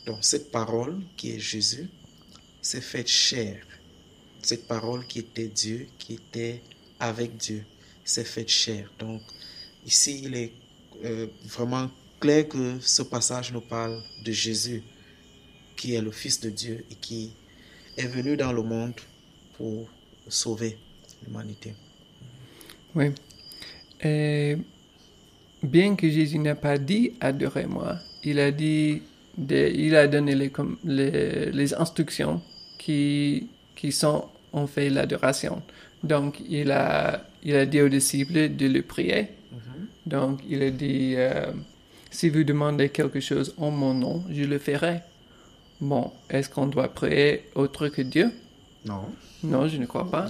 Donc 0.05 0.19
cette 0.21 0.51
parole 0.51 1.01
qui 1.17 1.31
est 1.31 1.39
Jésus 1.39 1.89
s'est 2.61 2.81
faite 2.81 3.07
chair. 3.07 3.65
Cette 4.41 4.67
parole 4.67 5.05
qui 5.05 5.19
était 5.19 5.47
Dieu, 5.47 5.87
qui 5.97 6.13
était 6.13 6.61
avec 6.99 7.37
Dieu, 7.37 7.63
s'est 8.03 8.23
faite 8.23 8.49
chair. 8.49 8.91
Donc 8.99 9.21
ici, 9.85 10.21
il 10.23 10.35
est 10.35 10.51
euh, 11.03 11.27
vraiment 11.45 11.89
clair 12.19 12.47
que 12.47 12.79
ce 12.79 13.01
passage 13.01 13.51
nous 13.51 13.61
parle 13.61 14.01
de 14.23 14.31
Jésus, 14.31 14.83
qui 15.75 15.95
est 15.95 16.01
le 16.01 16.11
Fils 16.11 16.39
de 16.39 16.49
Dieu 16.49 16.85
et 16.91 16.95
qui 16.95 17.33
est 17.97 18.07
venu 18.07 18.37
dans 18.37 18.53
le 18.53 18.63
monde 18.63 18.93
pour 19.57 19.87
sauver 20.27 20.77
l'humanité. 21.25 21.73
Oui. 22.95 23.11
Bien 25.63 25.95
que 25.95 26.09
Jésus 26.09 26.39
n'a 26.39 26.55
pas 26.55 26.79
dit 26.79 27.13
adorez-moi, 27.19 27.99
il 28.23 28.39
a 28.39 28.51
dit, 28.51 29.03
de- 29.37 29.71
il 29.73 29.95
a 29.95 30.07
donné 30.07 30.35
les, 30.35 30.49
com- 30.49 30.77
les, 30.83 31.51
les 31.51 31.73
instructions 31.73 32.41
qui, 32.77 33.47
qui 33.75 33.91
sont 33.91 34.25
en 34.53 34.67
fait 34.67 34.89
l'adoration. 34.89 35.61
Donc, 36.03 36.39
il 36.49 36.71
a, 36.71 37.23
il 37.43 37.55
a 37.55 37.65
dit 37.65 37.81
aux 37.81 37.89
disciples 37.89 38.55
de 38.55 38.67
le 38.67 38.81
prier. 38.81 39.27
Donc, 40.05 40.39
il 40.49 40.63
a 40.63 40.71
dit, 40.71 41.13
euh, 41.15 41.51
si 42.09 42.29
vous 42.29 42.43
demandez 42.43 42.89
quelque 42.89 43.19
chose 43.19 43.53
en 43.57 43.69
mon 43.69 43.93
nom, 43.93 44.23
je 44.31 44.43
le 44.43 44.57
ferai. 44.57 45.01
Bon, 45.79 46.11
est-ce 46.29 46.49
qu'on 46.49 46.65
doit 46.67 46.87
prier 46.89 47.43
autre 47.55 47.87
que 47.87 48.01
Dieu? 48.01 48.31
Non. 48.85 49.01
Non, 49.43 49.67
je 49.67 49.77
ne 49.77 49.85
crois 49.87 50.09
pas. 50.09 50.27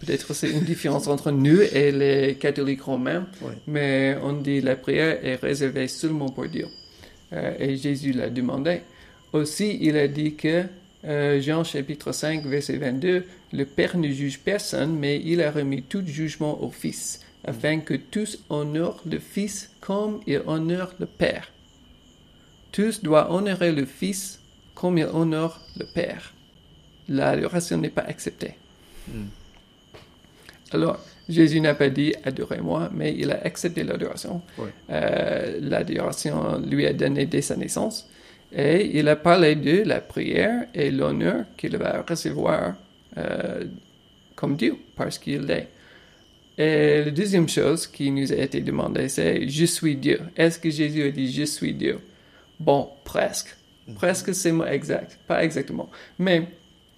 Peut-être 0.00 0.34
c'est 0.34 0.50
une 0.50 0.60
différence 0.64 1.06
entre 1.08 1.30
nous 1.32 1.60
et 1.60 1.90
les 1.92 2.34
catholiques 2.36 2.82
romains, 2.82 3.26
Oui. 3.42 3.52
mais 3.66 4.16
on 4.22 4.34
dit 4.34 4.60
la 4.60 4.76
prière 4.76 5.24
est 5.24 5.36
réservée 5.36 5.88
seulement 5.88 6.28
pour 6.28 6.46
Dieu. 6.46 6.66
Euh, 7.32 7.54
et 7.58 7.76
Jésus 7.76 8.12
l'a 8.12 8.30
demandé. 8.30 8.80
Aussi, 9.32 9.78
il 9.80 9.96
a 9.96 10.08
dit 10.08 10.34
que, 10.34 10.64
euh, 11.04 11.40
Jean 11.40 11.64
chapitre 11.64 12.12
5, 12.12 12.44
verset 12.44 12.76
22, 12.76 13.24
le 13.52 13.64
Père 13.64 13.96
ne 13.96 14.10
juge 14.10 14.40
personne, 14.40 14.98
mais 14.98 15.20
il 15.24 15.40
a 15.42 15.50
remis 15.50 15.82
tout 15.82 16.04
jugement 16.06 16.62
au 16.62 16.70
Fils, 16.70 17.20
afin 17.44 17.80
que 17.80 17.94
tous 17.94 18.44
honorent 18.50 19.02
le 19.06 19.18
Fils 19.18 19.70
comme 19.80 20.20
il 20.26 20.42
honore 20.46 20.92
le 21.00 21.06
Père. 21.06 21.50
Tous 22.70 23.02
doivent 23.02 23.32
honorer 23.32 23.72
le 23.72 23.84
Fils 23.84 24.40
comme 24.74 24.98
il 24.98 25.06
honore 25.06 25.60
le 25.76 25.86
Père. 25.94 26.34
L'adoration 27.08 27.78
n'est 27.78 27.90
pas 27.90 28.02
acceptée. 28.02 28.54
Alors, 30.70 30.98
Jésus 31.28 31.60
n'a 31.60 31.74
pas 31.74 31.88
dit 31.88 32.14
adorez-moi, 32.24 32.90
mais 32.92 33.14
il 33.16 33.30
a 33.30 33.40
accepté 33.44 33.84
l'adoration. 33.84 34.42
Euh, 34.90 35.58
l'adoration 35.60 36.58
lui 36.58 36.86
a 36.86 36.92
donné 36.92 37.26
dès 37.26 37.42
sa 37.42 37.56
naissance. 37.56 38.08
Et 38.54 38.98
il 38.98 39.08
a 39.08 39.16
parlé 39.16 39.54
de 39.54 39.82
la 39.82 40.00
prière 40.00 40.66
et 40.74 40.90
l'honneur 40.90 41.44
qu'il 41.56 41.76
va 41.76 42.04
recevoir 42.06 42.74
euh, 43.16 43.64
comme 44.34 44.56
Dieu, 44.56 44.76
parce 44.96 45.18
qu'il 45.18 45.42
l'est. 45.42 45.68
Et 46.58 47.04
la 47.04 47.10
deuxième 47.10 47.48
chose 47.48 47.86
qui 47.86 48.10
nous 48.10 48.30
a 48.30 48.36
été 48.36 48.60
demandée, 48.60 49.08
c'est 49.08 49.48
Je 49.48 49.64
suis 49.64 49.96
Dieu. 49.96 50.20
Est-ce 50.36 50.58
que 50.58 50.68
Jésus 50.68 51.02
a 51.04 51.10
dit 51.10 51.32
Je 51.32 51.44
suis 51.44 51.72
Dieu? 51.72 51.98
Bon, 52.60 52.90
presque. 53.04 53.56
Presque 53.94 54.34
c'est 54.34 54.52
mot 54.52 54.64
exact. 54.64 55.18
Pas 55.26 55.42
exactement. 55.44 55.90
Mais 56.18 56.46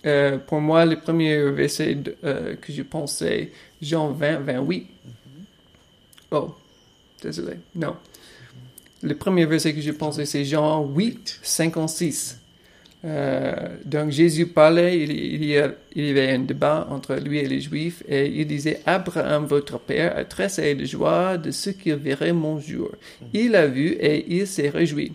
euh, 0.07 0.39
pour 0.39 0.61
moi, 0.61 0.85
le 0.85 0.97
premier 1.01 1.51
verset 1.51 1.97
euh, 2.25 2.57
que 2.57 2.73
je 2.73 2.83
pensais, 2.83 3.53
Jean 3.81 4.11
20, 4.13 4.41
28. 4.41 4.87
Oh, 6.31 6.55
désolé. 7.23 7.55
Non. 7.75 7.97
Le 9.03 9.15
premier 9.15 9.45
verset 9.47 9.75
que 9.75 9.81
je 9.81 9.93
pensais, 9.93 10.25
c'est 10.27 10.45
Jean 10.45 10.85
8, 10.87 11.41
56. 11.43 12.41
Euh, 13.07 13.77
donc 13.85 14.11
Jésus 14.11 14.47
parlait, 14.47 14.99
il, 14.99 15.11
il, 15.13 15.45
y 15.45 15.59
a- 15.59 15.75
il 15.95 16.07
y 16.07 16.11
avait 16.11 16.31
un 16.31 16.39
débat 16.39 16.87
entre 16.91 17.15
lui 17.17 17.39
et 17.39 17.47
les 17.47 17.61
Juifs, 17.61 18.03
et 18.09 18.27
il 18.27 18.47
disait, 18.47 18.81
Abraham, 18.87 19.45
votre 19.45 19.79
père, 19.79 20.17
a 20.17 20.25
tressé 20.25 20.75
de 20.75 20.87
joie 20.87 21.37
de 21.37 21.51
ce 21.51 21.69
qu'il 21.69 21.97
verrait 21.97 22.33
mon 22.33 22.59
jour. 22.59 22.91
Il 23.35 23.57
a 23.57 23.67
vu 23.67 23.89
et 24.01 24.25
il 24.35 24.47
s'est 24.47 24.71
réjoui. 24.71 25.13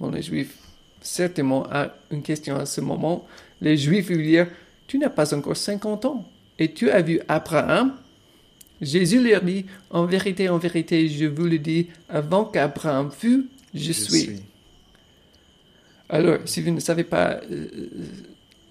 Bon, 0.00 0.10
les 0.10 0.22
Juifs, 0.22 0.56
certainement, 1.00 1.64
a 1.70 1.94
une 2.10 2.22
question 2.22 2.56
à 2.56 2.66
ce 2.66 2.80
moment. 2.80 3.24
Les 3.60 3.76
Juifs 3.76 4.08
lui 4.08 4.24
dirent, 4.24 4.48
tu 4.86 4.98
n'as 4.98 5.10
pas 5.10 5.34
encore 5.34 5.56
50 5.56 6.04
ans, 6.04 6.28
et 6.58 6.72
tu 6.72 6.90
as 6.90 7.02
vu 7.02 7.20
Abraham? 7.28 7.94
Jésus 8.80 9.22
leur 9.22 9.42
dit, 9.42 9.66
en 9.90 10.06
vérité, 10.06 10.48
en 10.48 10.58
vérité, 10.58 11.08
je 11.08 11.26
vous 11.26 11.44
le 11.44 11.58
dis, 11.58 11.88
avant 12.08 12.44
qu'Abraham 12.44 13.10
fût, 13.10 13.46
je, 13.74 13.92
suis. 13.92 14.40
Alors, 16.08 16.38
si 16.44 16.60
vous 16.62 16.70
ne 16.70 16.80
savez 16.80 17.04
pas 17.04 17.40
euh, 17.50 17.66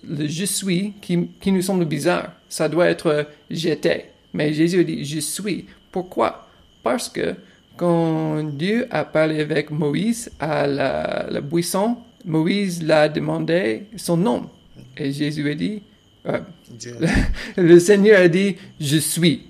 le 0.08 0.28
je 0.28 0.46
suis 0.46 0.94
qui, 1.02 1.30
qui 1.40 1.52
nous 1.52 1.62
semble 1.62 1.86
bizarre, 1.86 2.34
ça 2.50 2.68
doit 2.68 2.88
être 2.88 3.08
euh, 3.08 3.24
j'étais. 3.50 4.12
Mais 4.34 4.54
Jésus 4.54 4.84
dit 4.84 5.06
je 5.06 5.20
suis. 5.20 5.66
Pourquoi? 5.92 6.48
Parce 6.84 7.08
que 7.08 7.36
quand 7.78 8.44
Dieu 8.44 8.88
a 8.92 9.06
parlé 9.06 9.40
avec 9.40 9.72
Moïse 9.72 10.32
à 10.40 10.68
la, 10.68 11.28
la 11.30 11.42
buisson, 11.42 11.98
Moïse 12.26 12.84
l'a 12.84 13.08
demandé 13.08 13.84
son 13.96 14.18
nom. 14.18 14.50
Et 15.00 15.12
Jésus 15.12 15.50
a 15.50 15.56
dit, 15.56 15.82
euh, 16.28 16.40
le 17.58 17.80
Seigneur 17.80 18.22
a 18.22 18.28
dit 18.28 18.58
je 18.80 18.98
suis. 18.98 19.44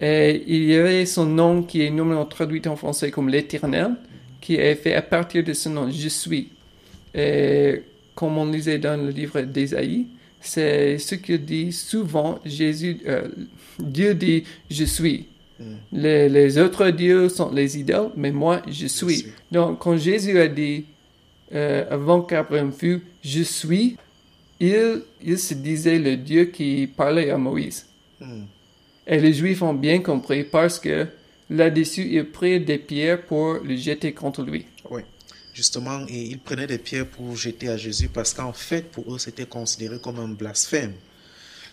Et 0.00 0.44
il 0.46 0.64
y 0.64 0.74
avait 0.76 1.06
son 1.06 1.26
nom 1.26 1.62
qui 1.62 1.82
est 1.82 1.90
normalement 1.90 2.26
traduit 2.26 2.62
en 2.66 2.76
français 2.76 3.10
comme 3.10 3.28
l'Éternel, 3.28 3.94
qui 4.40 4.54
est 4.54 4.74
fait 4.74 4.94
à 4.94 5.02
partir 5.02 5.42
de 5.42 5.52
ce 5.52 5.68
nom, 5.68 5.90
je 5.90 6.08
suis. 6.08 6.48
Et 7.14 7.82
comme 8.14 8.38
on 8.38 8.46
lisait 8.46 8.78
dans 8.78 9.00
le 9.00 9.10
livre 9.10 9.40
d'Ésaïe, 9.40 10.06
c'est 10.40 10.98
ce 10.98 11.14
que 11.16 11.32
dit 11.32 11.72
souvent 11.72 12.38
Jésus, 12.44 12.98
euh, 13.06 13.28
Dieu 13.78 14.14
dit 14.14 14.44
je 14.70 14.84
suis. 14.84 15.26
Les, 15.90 16.28
les 16.28 16.56
autres 16.58 16.90
dieux 16.90 17.28
sont 17.28 17.50
les 17.50 17.78
idoles, 17.78 18.10
mais 18.16 18.30
moi 18.30 18.62
je 18.68 18.86
suis. 18.86 19.16
suis. 19.16 19.32
Donc 19.50 19.80
quand 19.80 19.96
Jésus 19.96 20.38
a 20.38 20.46
dit 20.46 20.84
euh, 21.54 21.84
avant 21.90 22.20
qu'Abraham 22.20 22.72
fût, 22.72 23.02
je 23.24 23.42
suis, 23.42 23.96
il, 24.60 25.02
il 25.22 25.38
se 25.38 25.54
disait 25.54 25.98
le 25.98 26.16
Dieu 26.16 26.46
qui 26.46 26.86
parlait 26.86 27.30
à 27.30 27.38
Moïse. 27.38 27.86
Hmm. 28.20 28.44
Et 29.06 29.18
les 29.18 29.32
Juifs 29.32 29.62
ont 29.62 29.74
bien 29.74 30.00
compris 30.00 30.44
parce 30.44 30.78
que 30.78 31.06
là-dessus, 31.48 32.08
ils 32.10 32.24
prirent 32.30 32.64
des 32.64 32.78
pierres 32.78 33.22
pour 33.24 33.54
le 33.54 33.76
jeter 33.76 34.12
contre 34.12 34.42
lui. 34.42 34.66
Oui. 34.90 35.02
Justement, 35.54 36.04
et 36.08 36.22
ils 36.22 36.38
prenaient 36.38 36.66
des 36.66 36.78
pierres 36.78 37.06
pour 37.06 37.34
jeter 37.34 37.68
à 37.68 37.76
Jésus 37.76 38.08
parce 38.08 38.34
qu'en 38.34 38.52
fait, 38.52 38.90
pour 38.90 39.12
eux, 39.14 39.18
c'était 39.18 39.46
considéré 39.46 39.98
comme 39.98 40.18
un 40.18 40.28
blasphème. 40.28 40.92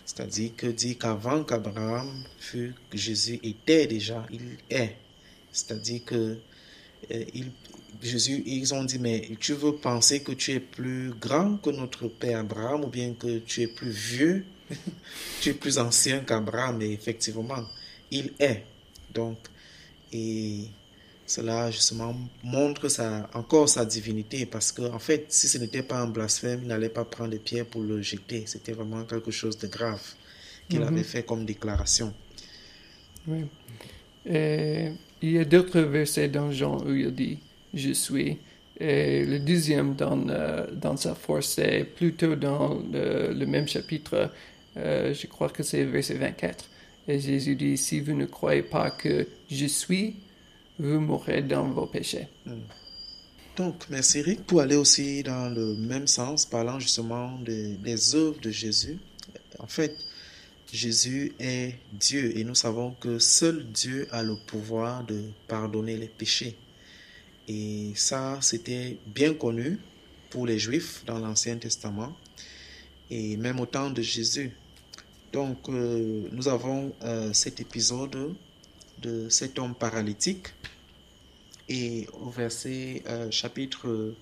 C'est-à-dire 0.04 0.50
que 0.56 0.66
dit 0.68 0.96
qu'avant 0.96 1.42
qu'Abraham 1.44 2.08
fût, 2.38 2.74
que 2.90 2.96
Jésus 2.96 3.38
était 3.42 3.86
déjà, 3.86 4.24
il 4.32 4.40
est. 4.70 4.96
C'est-à-dire 5.52 6.04
que 6.04 6.14
euh, 7.10 7.24
il- 7.34 7.50
Jésus, 8.02 8.42
ils 8.46 8.74
ont 8.74 8.84
dit, 8.84 8.98
mais 8.98 9.28
tu 9.40 9.52
veux 9.54 9.74
penser 9.76 10.22
que 10.22 10.32
tu 10.32 10.52
es 10.52 10.60
plus 10.60 11.10
grand 11.20 11.56
que 11.58 11.70
notre 11.70 12.08
père 12.08 12.40
Abraham 12.40 12.84
ou 12.84 12.88
bien 12.88 13.14
que 13.14 13.38
tu 13.40 13.62
es 13.62 13.66
plus 13.68 13.90
vieux, 13.90 14.44
tu 15.40 15.50
es 15.50 15.54
plus 15.54 15.78
ancien 15.78 16.20
qu'Abraham, 16.20 16.82
et 16.82 16.92
effectivement, 16.92 17.64
il 18.10 18.32
est. 18.38 18.64
Donc, 19.14 19.38
et 20.12 20.68
cela 21.26 21.70
justement 21.70 22.14
montre 22.44 22.88
sa, 22.88 23.28
encore 23.34 23.68
sa 23.68 23.84
divinité 23.84 24.46
parce 24.46 24.70
que 24.72 24.82
en 24.82 24.98
fait, 25.00 25.26
si 25.32 25.48
ce 25.48 25.58
n'était 25.58 25.82
pas 25.82 25.98
un 26.00 26.06
blasphème, 26.08 26.60
il 26.62 26.68
n'allait 26.68 26.88
pas 26.88 27.04
prendre 27.04 27.30
des 27.30 27.38
pierres 27.38 27.66
pour 27.66 27.82
le 27.82 28.00
jeter. 28.02 28.44
C'était 28.46 28.72
vraiment 28.72 29.04
quelque 29.04 29.30
chose 29.32 29.58
de 29.58 29.66
grave 29.68 30.02
qu'il 30.68 30.82
Mhm. 30.82 30.88
avait 30.88 31.04
fait 31.04 31.24
comme 31.24 31.44
déclaration. 31.44 32.14
Oui. 33.26 33.46
Et 34.24 34.92
il 35.22 35.30
y 35.32 35.38
a 35.38 35.44
d'autres 35.44 35.80
versets 35.80 36.28
dans 36.28 36.50
Jean 36.52 36.78
où 36.84 36.92
il 36.94 37.14
dit 37.14 37.38
Je 37.74 37.92
suis. 37.92 38.38
Et 38.78 39.24
le 39.24 39.38
deuxième 39.38 39.94
dans, 39.94 40.28
euh, 40.28 40.66
dans 40.72 40.96
sa 40.96 41.14
force, 41.14 41.54
c'est 41.54 41.84
plutôt 41.84 42.36
dans 42.36 42.82
le, 42.92 43.44
même 43.46 43.66
chapitre, 43.66 44.30
euh, 44.76 45.14
je 45.14 45.26
crois 45.26 45.48
que 45.48 45.62
c'est 45.62 45.84
verset 45.84 46.14
24. 46.14 46.64
Et 47.08 47.18
Jésus 47.20 47.56
dit 47.56 47.78
Si 47.78 48.00
vous 48.00 48.12
ne 48.14 48.26
croyez 48.26 48.62
pas 48.62 48.90
que 48.90 49.26
je 49.50 49.66
suis, 49.66 50.16
vous 50.78 51.00
mourrez 51.00 51.42
dans 51.42 51.68
vos 51.68 51.86
péchés. 51.86 52.28
Donc, 53.56 53.86
merci 53.88 54.18
Eric 54.18 54.44
pour 54.44 54.60
aller 54.60 54.76
aussi 54.76 55.22
dans 55.22 55.48
le 55.48 55.74
même 55.76 56.06
sens, 56.06 56.44
parlant 56.44 56.78
justement 56.78 57.38
de- 57.38 57.76
des 57.82 58.14
œuvres 58.14 58.38
de 58.40 58.50
Jésus. 58.50 58.98
En 59.58 59.66
fait, 59.66 59.96
Jésus 60.70 61.32
est 61.40 61.76
Dieu 61.94 62.36
et 62.36 62.44
nous 62.44 62.54
savons 62.54 62.90
que 63.00 63.18
seul 63.18 63.64
Dieu 63.72 64.06
a 64.10 64.22
le 64.22 64.36
pouvoir 64.46 65.04
de 65.04 65.22
pardonner 65.48 65.96
les 65.96 66.08
péchés. 66.08 66.56
Et 67.48 67.92
ça, 67.94 68.38
c'était 68.42 68.98
bien 69.06 69.34
connu 69.34 69.78
pour 70.30 70.46
les 70.46 70.58
Juifs 70.58 71.04
dans 71.06 71.18
l'Ancien 71.18 71.56
Testament 71.56 72.16
et 73.10 73.36
même 73.36 73.60
au 73.60 73.66
temps 73.66 73.90
de 73.90 74.02
Jésus. 74.02 74.50
Donc, 75.32 75.68
euh, 75.68 76.28
nous 76.32 76.48
avons 76.48 76.92
euh, 77.02 77.32
cet 77.32 77.60
épisode 77.60 78.34
de 79.00 79.28
cet 79.28 79.58
homme 79.58 79.74
paralytique 79.74 80.48
et 81.68 82.06
au 82.20 82.30
verset 82.30 83.02
euh, 83.06 83.30
chapitre 83.30 84.14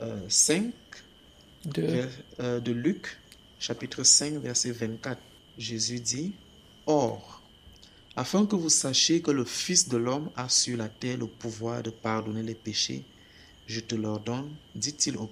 euh, 0.00 0.20
5 0.28 0.72
De, 1.64 1.82
vers- 1.82 2.08
euh, 2.40 2.60
de 2.60 2.72
Luc, 2.72 3.18
chapitre 3.58 4.02
5, 4.02 4.34
verset 4.34 4.70
24, 4.72 5.18
Jésus 5.58 6.00
dit, 6.00 6.32
Or, 6.86 7.39
afin 8.20 8.44
que 8.44 8.54
vous 8.56 8.68
sachiez 8.68 9.22
que 9.22 9.30
le 9.30 9.44
Fils 9.44 9.88
de 9.88 9.96
l'homme 9.96 10.28
a 10.36 10.46
sur 10.48 10.76
la 10.76 10.88
terre 10.88 11.16
le 11.18 11.26
pouvoir 11.26 11.82
de 11.82 11.90
pardonner 11.90 12.42
les 12.42 12.54
péchés, 12.54 13.02
je 13.66 13.80
te 13.80 13.94
l'ordonne, 13.94 14.50
dit-il 14.74 15.16
au, 15.16 15.26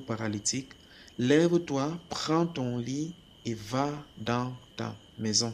paralytique, 0.00 0.68
lève-toi, 1.18 1.98
prends 2.08 2.46
ton 2.46 2.78
lit 2.78 3.12
et 3.44 3.54
va 3.54 3.90
dans 4.18 4.52
ta 4.76 4.94
maison. 5.18 5.52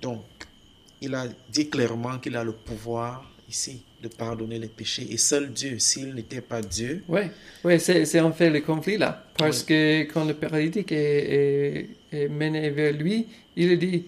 Donc, 0.00 0.24
il 1.00 1.14
a 1.14 1.26
dit 1.48 1.68
clairement 1.68 2.18
qu'il 2.18 2.34
a 2.36 2.42
le 2.42 2.52
pouvoir 2.52 3.30
ici 3.48 3.82
de 4.02 4.08
pardonner 4.08 4.58
les 4.58 4.66
péchés. 4.80 5.06
Et 5.10 5.16
seul 5.16 5.52
Dieu, 5.52 5.78
s'il 5.78 6.12
n'était 6.14 6.40
pas 6.40 6.60
Dieu, 6.60 7.04
Oui, 7.08 7.20
ouais, 7.62 7.78
c'est, 7.78 8.20
en 8.20 8.32
fait 8.32 8.50
le 8.50 8.60
conflit 8.62 8.96
là. 8.96 9.24
Parce 9.38 9.62
que 9.62 10.02
quand 10.12 10.24
le 10.24 10.34
paralytique 10.34 10.90
est, 10.90 11.34
est- 11.38 11.88
est 12.24 12.28
mené 12.28 12.70
vers 12.70 12.92
lui, 12.94 13.26
il 13.54 13.78
dit 13.78 14.04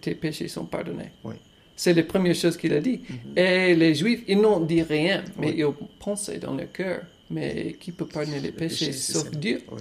Tes 0.00 0.14
péchés 0.14 0.48
sont 0.48 0.64
pardonnés. 0.64 1.10
Oui. 1.24 1.34
C'est 1.76 1.94
la 1.94 2.02
première 2.02 2.34
chose 2.34 2.56
qu'il 2.56 2.72
a 2.74 2.80
dit. 2.80 3.00
Et 3.36 3.74
les 3.74 3.94
Juifs, 3.94 4.22
ils 4.28 4.38
n'ont 4.40 4.60
dit 4.60 4.82
rien, 4.82 5.24
mais 5.38 5.48
Oui. 5.48 5.54
ils 5.58 5.64
ont 5.64 5.76
pensé 5.98 6.38
dans 6.38 6.54
leur 6.54 6.70
cœur 6.70 7.00
Mais 7.30 7.76
qui 7.80 7.92
peut 7.92 8.06
pardonner 8.06 8.40
les 8.40 8.48
le 8.48 8.54
péchés 8.54 8.92
sauf. 8.92 9.30
Dieu? 9.30 9.62
Oui. 9.70 9.80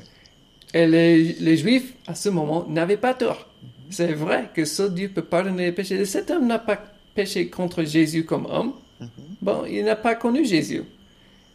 Et 0.74 0.88
les, 0.88 1.34
les 1.34 1.58
Juifs, 1.58 1.94
à 2.08 2.16
ce 2.16 2.30
moment, 2.30 2.66
n'avaient 2.68 2.98
pas 2.98 3.14
tort. 3.14 3.48
C'est 3.90 4.14
vrai 4.14 4.50
que 4.56 4.64
seul 4.64 4.94
Dieu 4.94 5.10
peut 5.10 5.22
pardonner 5.24 5.66
les 5.66 5.72
péchés. 5.74 5.96
Et 6.00 6.06
cet 6.06 6.32
homme 6.32 6.48
n'a 6.48 6.60
pas 6.60 6.82
péché 7.14 7.48
contre 7.50 7.84
Jésus 7.84 8.24
comme 8.26 8.46
homme. 8.46 8.74
Bon, 9.42 9.66
il 9.66 9.84
n'a 9.84 9.98
pas 9.98 10.16
connu 10.16 10.46
Jésus. 10.46 10.84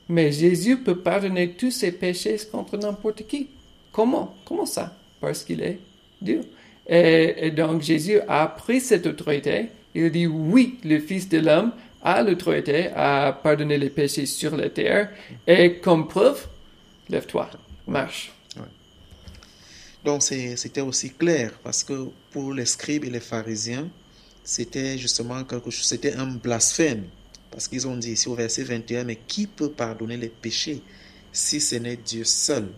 Mais 0.09 0.31
Jésus 0.33 0.77
peut 0.77 0.99
pardonner 0.99 1.53
tous 1.53 1.71
ses 1.71 1.93
péchés 1.93 2.37
contre 2.53 2.77
n'importe 2.77 3.27
qui. 3.27 3.49
Comment? 3.91 4.35
Comment 4.45 4.67
ça? 4.67 4.95
Parce 5.21 5.43
qu'il 5.43 5.63
est 5.63 5.79
Dieu. 6.21 6.43
Et, 6.89 7.51
donc 7.51 7.83
Jésus 7.83 8.21
a 8.29 8.47
pris 8.47 8.81
cette 8.81 9.07
autorité. 9.07 9.67
Il 9.95 10.11
dit 10.11 10.27
oui, 10.27 10.79
le 10.85 11.01
Fils 11.01 11.29
de 11.29 11.39
l'homme 11.39 11.73
a 12.03 12.23
l'autorité 12.23 12.89
à 12.95 13.39
pardonner 13.43 13.79
les 13.79 13.91
péchés 13.91 14.27
sur 14.27 14.57
la 14.57 14.69
terre. 14.71 15.11
Et 15.47 15.79
comme 15.79 16.07
preuve, 16.07 16.47
lève-toi, 17.09 17.51
marche. 17.87 18.33
Donc 20.05 20.23
c'était 20.23 20.83
aussi 20.83 21.11
clair 21.11 21.51
parce 21.65 21.83
que 21.83 22.09
pour 22.31 22.55
les 22.55 22.67
scribes 22.67 23.05
et 23.05 23.11
les 23.11 23.19
pharisiens, 23.19 23.89
c'était 24.45 24.97
justement 24.97 25.43
quelque 25.43 25.71
chose, 25.71 25.85
c'était 25.85 26.15
un 26.15 26.27
blasphème. 26.27 27.05
Parce 27.51 27.67
qu'ils 27.67 27.89
ont 27.89 27.97
dit 27.97 28.13
ici 28.13 28.29
au 28.29 28.35
verset 28.35 28.63
21, 28.63 29.03
mais 29.03 29.17
qui 29.17 29.49
peut 29.49 29.71
pardonner 29.71 30.17
les 30.17 30.29
péchés 30.29 30.81
si 31.33 31.61
ce 31.61 31.75
n'est 31.77 31.97
Dieu 31.97 32.23
seul? 32.23 32.69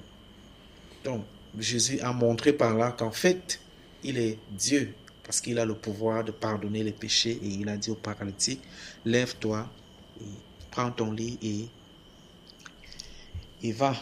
Donc 1.05 1.25
Jésus 1.59 2.01
a 2.01 2.13
montré 2.15 2.55
par 2.55 2.75
là 2.77 2.95
qu'en 2.97 3.11
fait, 3.11 3.61
il 4.05 4.19
est 4.19 4.39
Dieu 4.51 4.95
parce 5.25 5.41
qu'il 5.41 5.59
a 5.59 5.65
le 5.65 5.75
pouvoir 5.75 6.25
de 6.25 6.31
pardonner 6.31 6.83
les 6.83 6.93
péchés 6.93 7.39
et 7.43 7.49
il 7.49 7.69
a 7.69 7.77
dit 7.77 7.91
au 7.91 7.95
paralytique, 7.95 8.61
lève-toi, 9.05 9.69
et 10.21 10.25
prends 10.71 10.91
ton 10.91 11.13
lit 11.13 11.39
et, 11.43 11.69
et 13.67 13.73
va. 13.73 13.95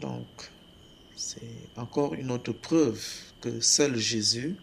Donc 0.00 0.26
c'est 1.14 1.40
encore 1.76 2.14
une 2.14 2.30
autre 2.30 2.52
preuve 2.52 3.00
que 3.40 3.60
seul 3.60 3.96
Jésus 3.96 4.56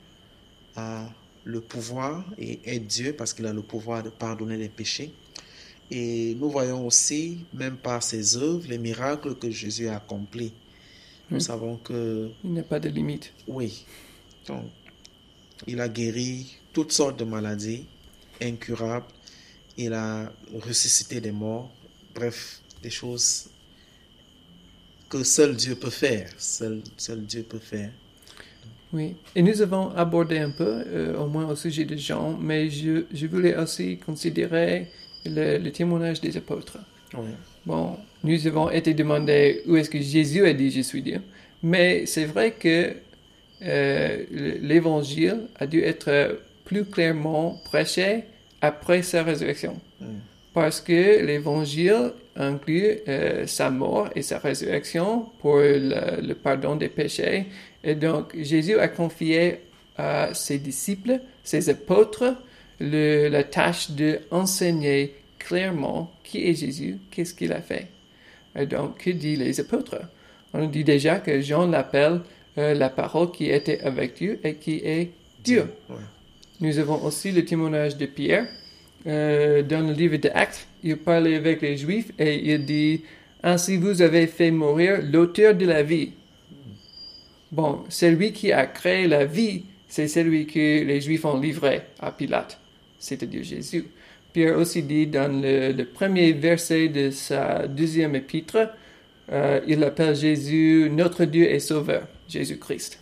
a 0.75 1.07
le 1.43 1.61
pouvoir 1.61 2.25
et 2.37 2.59
est 2.65 2.79
Dieu 2.79 3.13
parce 3.13 3.33
qu'il 3.33 3.45
a 3.45 3.53
le 3.53 3.61
pouvoir 3.61 4.03
de 4.03 4.09
pardonner 4.09 4.57
les 4.57 4.69
péchés. 4.69 5.13
Et 5.91 6.35
nous 6.39 6.49
voyons 6.49 6.85
aussi, 6.85 7.45
même 7.53 7.77
par 7.77 8.03
ses 8.03 8.37
œuvres, 8.37 8.67
les 8.67 8.77
miracles 8.77 9.35
que 9.35 9.49
Jésus 9.49 9.87
a 9.87 9.97
accomplis. 9.97 10.53
Nous 11.31 11.39
savons 11.39 11.77
que, 11.77 12.29
Il 12.43 12.51
n'y 12.51 12.59
a 12.59 12.63
pas 12.63 12.79
de 12.79 12.89
limite. 12.89 13.31
oui, 13.47 13.85
il 15.67 15.79
a 15.81 15.89
guéri 15.89 16.57
toutes 16.73 16.91
sortes 16.91 17.19
de 17.19 17.25
maladies 17.25 17.85
incurables. 18.41 19.05
Il 19.77 19.93
a 19.93 20.31
ressuscité 20.53 21.21
des 21.21 21.31
morts. 21.31 21.71
Bref, 22.13 22.62
des 22.81 22.89
choses 22.89 23.49
que 25.09 25.23
seul 25.23 25.55
Dieu 25.55 25.75
peut 25.75 25.89
faire. 25.89 26.29
Seul, 26.38 26.81
seul 26.97 27.21
Dieu 27.25 27.43
peut 27.43 27.59
faire. 27.59 27.91
Oui, 28.91 29.15
et 29.35 29.41
nous 29.43 29.62
avons 29.62 29.91
abordé 29.95 30.39
un 30.39 30.49
peu, 30.49 30.83
euh, 30.88 31.15
au 31.17 31.27
moins 31.27 31.47
au 31.47 31.55
sujet 31.55 31.85
de 31.85 31.95
Jean, 31.95 32.35
mais 32.39 32.69
je, 32.71 33.05
je 33.13 33.27
voulais 33.27 33.55
aussi 33.55 33.97
considérer 33.99 34.88
le, 35.25 35.59
le 35.59 35.71
témoignage 35.71 36.19
des 36.21 36.35
apôtres. 36.38 36.79
Oui. 37.13 37.29
Bon, 37.65 37.97
nous 38.23 38.47
avons 38.47 38.71
été 38.71 38.95
demandé 38.95 39.62
où 39.67 39.75
est-ce 39.75 39.91
que 39.91 40.01
Jésus 40.01 40.43
a 40.45 40.53
dit 40.53 40.71
je 40.71 40.81
suis 40.81 41.03
Dieu, 41.03 41.21
mais 41.62 42.07
c'est 42.07 42.25
vrai 42.25 42.53
que 42.53 42.95
euh, 43.61 44.23
l'évangile 44.61 45.41
a 45.59 45.67
dû 45.67 45.81
être 45.81 46.39
plus 46.65 46.85
clairement 46.85 47.59
prêché 47.65 48.23
après 48.61 49.01
sa 49.01 49.23
résurrection. 49.23 49.77
Mm. 49.99 50.05
Parce 50.53 50.81
que 50.81 51.23
l'évangile 51.25 52.11
inclut 52.35 52.99
euh, 53.07 53.45
sa 53.47 53.69
mort 53.69 54.09
et 54.15 54.21
sa 54.21 54.39
résurrection 54.39 55.25
pour 55.39 55.57
le, 55.57 56.21
le 56.25 56.33
pardon 56.35 56.75
des 56.75 56.89
péchés. 56.89 57.45
Et 57.83 57.95
donc, 57.95 58.35
Jésus 58.37 58.77
a 58.79 58.87
confié 58.87 59.59
à 59.97 60.33
ses 60.33 60.57
disciples, 60.57 61.19
ses 61.43 61.69
apôtres, 61.69 62.35
le- 62.79 63.27
la 63.29 63.43
tâche 63.43 63.91
de 63.91 64.19
enseigner 64.31 65.15
clairement 65.37 66.11
qui 66.23 66.47
est 66.49 66.55
Jésus, 66.55 66.97
qu'est-ce 67.11 67.33
qu'il 67.33 67.51
a 67.53 67.61
fait. 67.61 67.87
Et 68.57 68.65
donc, 68.65 69.03
que 69.03 69.09
dit 69.11 69.35
les 69.35 69.59
apôtres? 69.59 69.97
On 70.53 70.65
dit 70.67 70.83
déjà 70.83 71.17
que 71.19 71.41
Jean 71.41 71.67
l'appelle 71.67 72.21
euh, 72.59 72.73
la 72.73 72.89
parole 72.89 73.31
qui 73.31 73.49
était 73.49 73.79
avec 73.81 74.15
Dieu 74.15 74.39
et 74.43 74.55
qui 74.55 74.81
est 74.83 75.11
Dieu. 75.43 75.65
Ouais. 75.89 75.95
Nous 76.59 76.77
avons 76.77 77.03
aussi 77.03 77.31
le 77.31 77.45
témoignage 77.45 77.97
de 77.97 78.05
Pierre. 78.05 78.47
Euh, 79.07 79.63
dans 79.63 79.87
le 79.87 79.93
livre 79.93 80.17
de 80.17 80.29
Actes, 80.33 80.67
il 80.83 80.97
parlait 80.97 81.35
avec 81.35 81.61
les 81.61 81.77
Juifs 81.77 82.11
et 82.19 82.53
il 82.53 82.65
dit 82.65 83.03
Ainsi 83.41 83.77
vous 83.77 84.01
avez 84.01 84.27
fait 84.27 84.51
mourir 84.51 84.99
l'auteur 85.01 85.55
de 85.55 85.65
la 85.65 85.83
vie. 85.83 86.11
Bon, 87.51 87.83
celui 87.87 88.33
qui 88.33 88.51
a 88.51 88.65
créé 88.65 89.07
la 89.07 89.25
vie, 89.25 89.63
c'est 89.87 90.09
celui 90.09 90.45
que 90.45 90.83
les 90.83 91.01
Juifs 91.01 91.23
ont 91.23 91.39
livré 91.39 91.81
à 91.99 92.11
Pilate, 92.11 92.59
c'est-à-dire 92.99 93.43
Jésus. 93.43 93.85
Pierre 94.33 94.57
aussi 94.57 94.83
dit 94.83 95.07
dans 95.07 95.31
le, 95.41 95.71
le 95.71 95.85
premier 95.85 96.33
verset 96.33 96.89
de 96.89 97.09
sa 97.09 97.67
deuxième 97.67 98.15
épître, 98.15 98.69
euh, 99.31 99.61
il 99.67 99.83
appelle 99.83 100.15
Jésus 100.15 100.89
notre 100.91 101.25
Dieu 101.25 101.49
et 101.49 101.59
Sauveur, 101.59 102.03
Jésus-Christ. 102.29 102.99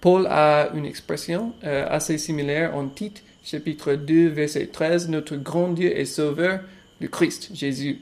Paul 0.00 0.26
a 0.28 0.70
une 0.74 0.86
expression 0.86 1.52
euh, 1.64 1.86
assez 1.88 2.18
similaire 2.18 2.74
en 2.76 2.88
Tite, 2.88 3.22
chapitre 3.42 3.94
2, 3.94 4.28
verset 4.28 4.68
13, 4.68 5.08
Notre 5.08 5.36
grand 5.36 5.72
Dieu 5.72 5.96
et 5.96 6.04
Sauveur, 6.04 6.60
le 7.00 7.08
Christ, 7.08 7.50
Jésus. 7.52 8.00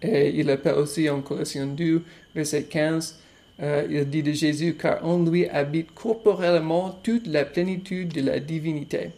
Et 0.00 0.30
il 0.30 0.50
appelle 0.50 0.74
aussi 0.74 1.08
en 1.10 1.20
Colossiens 1.20 1.66
2, 1.66 2.02
verset 2.34 2.64
15, 2.64 3.20
euh, 3.62 3.86
il 3.90 4.08
dit 4.08 4.22
de 4.22 4.32
Jésus, 4.32 4.74
car 4.74 5.04
en 5.06 5.22
lui 5.22 5.46
habite 5.46 5.92
corporellement 5.94 6.98
toute 7.02 7.26
la 7.26 7.44
plénitude 7.44 8.12
de 8.12 8.22
la 8.22 8.40
divinité. 8.40 9.10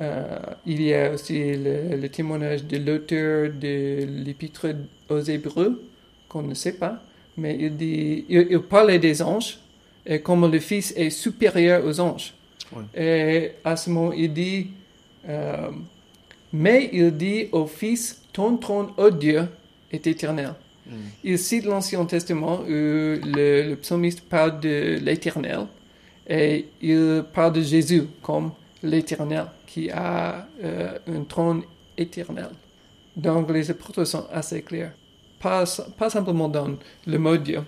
Euh, 0.00 0.38
il 0.64 0.80
y 0.80 0.94
a 0.94 1.12
aussi 1.12 1.56
le, 1.56 1.96
le 1.96 2.08
témoignage 2.08 2.64
de 2.64 2.78
l'auteur 2.78 3.50
de 3.52 4.04
l'épître 4.24 4.68
aux 5.10 5.20
Hébreux, 5.20 5.84
qu'on 6.28 6.42
ne 6.42 6.54
sait 6.54 6.74
pas, 6.74 7.02
mais 7.38 7.56
il 7.58 7.76
dit, 7.76 8.24
il, 8.28 8.48
il 8.50 8.60
parlait 8.60 8.98
des 8.98 9.22
anges, 9.22 9.58
et 10.04 10.20
comme 10.20 10.50
le 10.50 10.58
Fils 10.58 10.92
est 10.96 11.10
supérieur 11.10 11.84
aux 11.84 12.00
anges. 12.00 12.34
Et 12.94 13.52
à 13.64 13.76
ce 13.76 13.88
moment, 13.88 14.12
il 14.12 14.32
dit, 14.32 14.66
euh, 15.28 15.70
mais 16.52 16.90
il 16.92 17.16
dit 17.16 17.48
au 17.52 17.66
Fils, 17.66 18.22
ton 18.32 18.56
trône, 18.56 18.88
ô 18.96 19.10
Dieu, 19.10 19.46
est 19.90 20.06
éternel. 20.06 20.54
Mm. 20.86 20.92
Il 21.24 21.38
cite 21.38 21.64
l'Ancien 21.64 22.04
Testament 22.04 22.60
où 22.60 22.68
le, 22.68 23.20
le 23.70 23.76
psalmiste 23.76 24.22
parle 24.22 24.60
de 24.60 24.98
l'éternel 25.02 25.66
et 26.28 26.66
il 26.82 27.24
parle 27.32 27.54
de 27.54 27.62
Jésus 27.62 28.04
comme 28.22 28.52
l'éternel 28.82 29.46
qui 29.66 29.90
a 29.90 30.46
euh, 30.62 30.98
un 31.06 31.22
trône 31.22 31.62
éternel. 31.96 32.50
Donc 33.16 33.50
les 33.50 33.70
apôtres 33.70 34.06
sont 34.06 34.26
assez 34.32 34.62
clairs. 34.62 34.92
Pas, 35.40 35.66
simplement 35.66 36.48
dans 36.48 36.76
le 37.06 37.18
mot 37.18 37.36
Dieu, 37.36 37.60